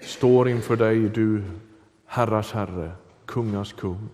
står 0.00 0.48
inför 0.48 0.76
dig, 0.76 1.08
du 1.08 1.42
herrars 2.06 2.52
herre, 2.52 2.92
kungars 3.24 3.72
kung. 3.72 4.08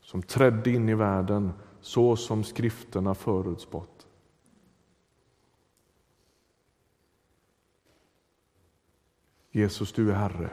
Som 0.00 0.22
trädde 0.22 0.70
in 0.70 0.88
i 0.88 0.94
världen 0.94 1.52
så 1.80 2.16
som 2.16 2.44
skrifterna 2.44 3.14
förutspått. 3.14 3.95
Jesus, 9.56 9.92
du 9.92 10.10
är 10.10 10.14
Herre. 10.14 10.50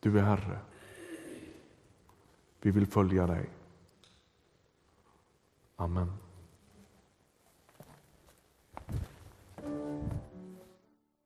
Du 0.00 0.18
är 0.18 0.22
Herre. 0.22 0.58
Vi 2.60 2.70
vill 2.70 2.86
följa 2.86 3.26
dig. 3.26 3.50
Amen. 5.76 6.12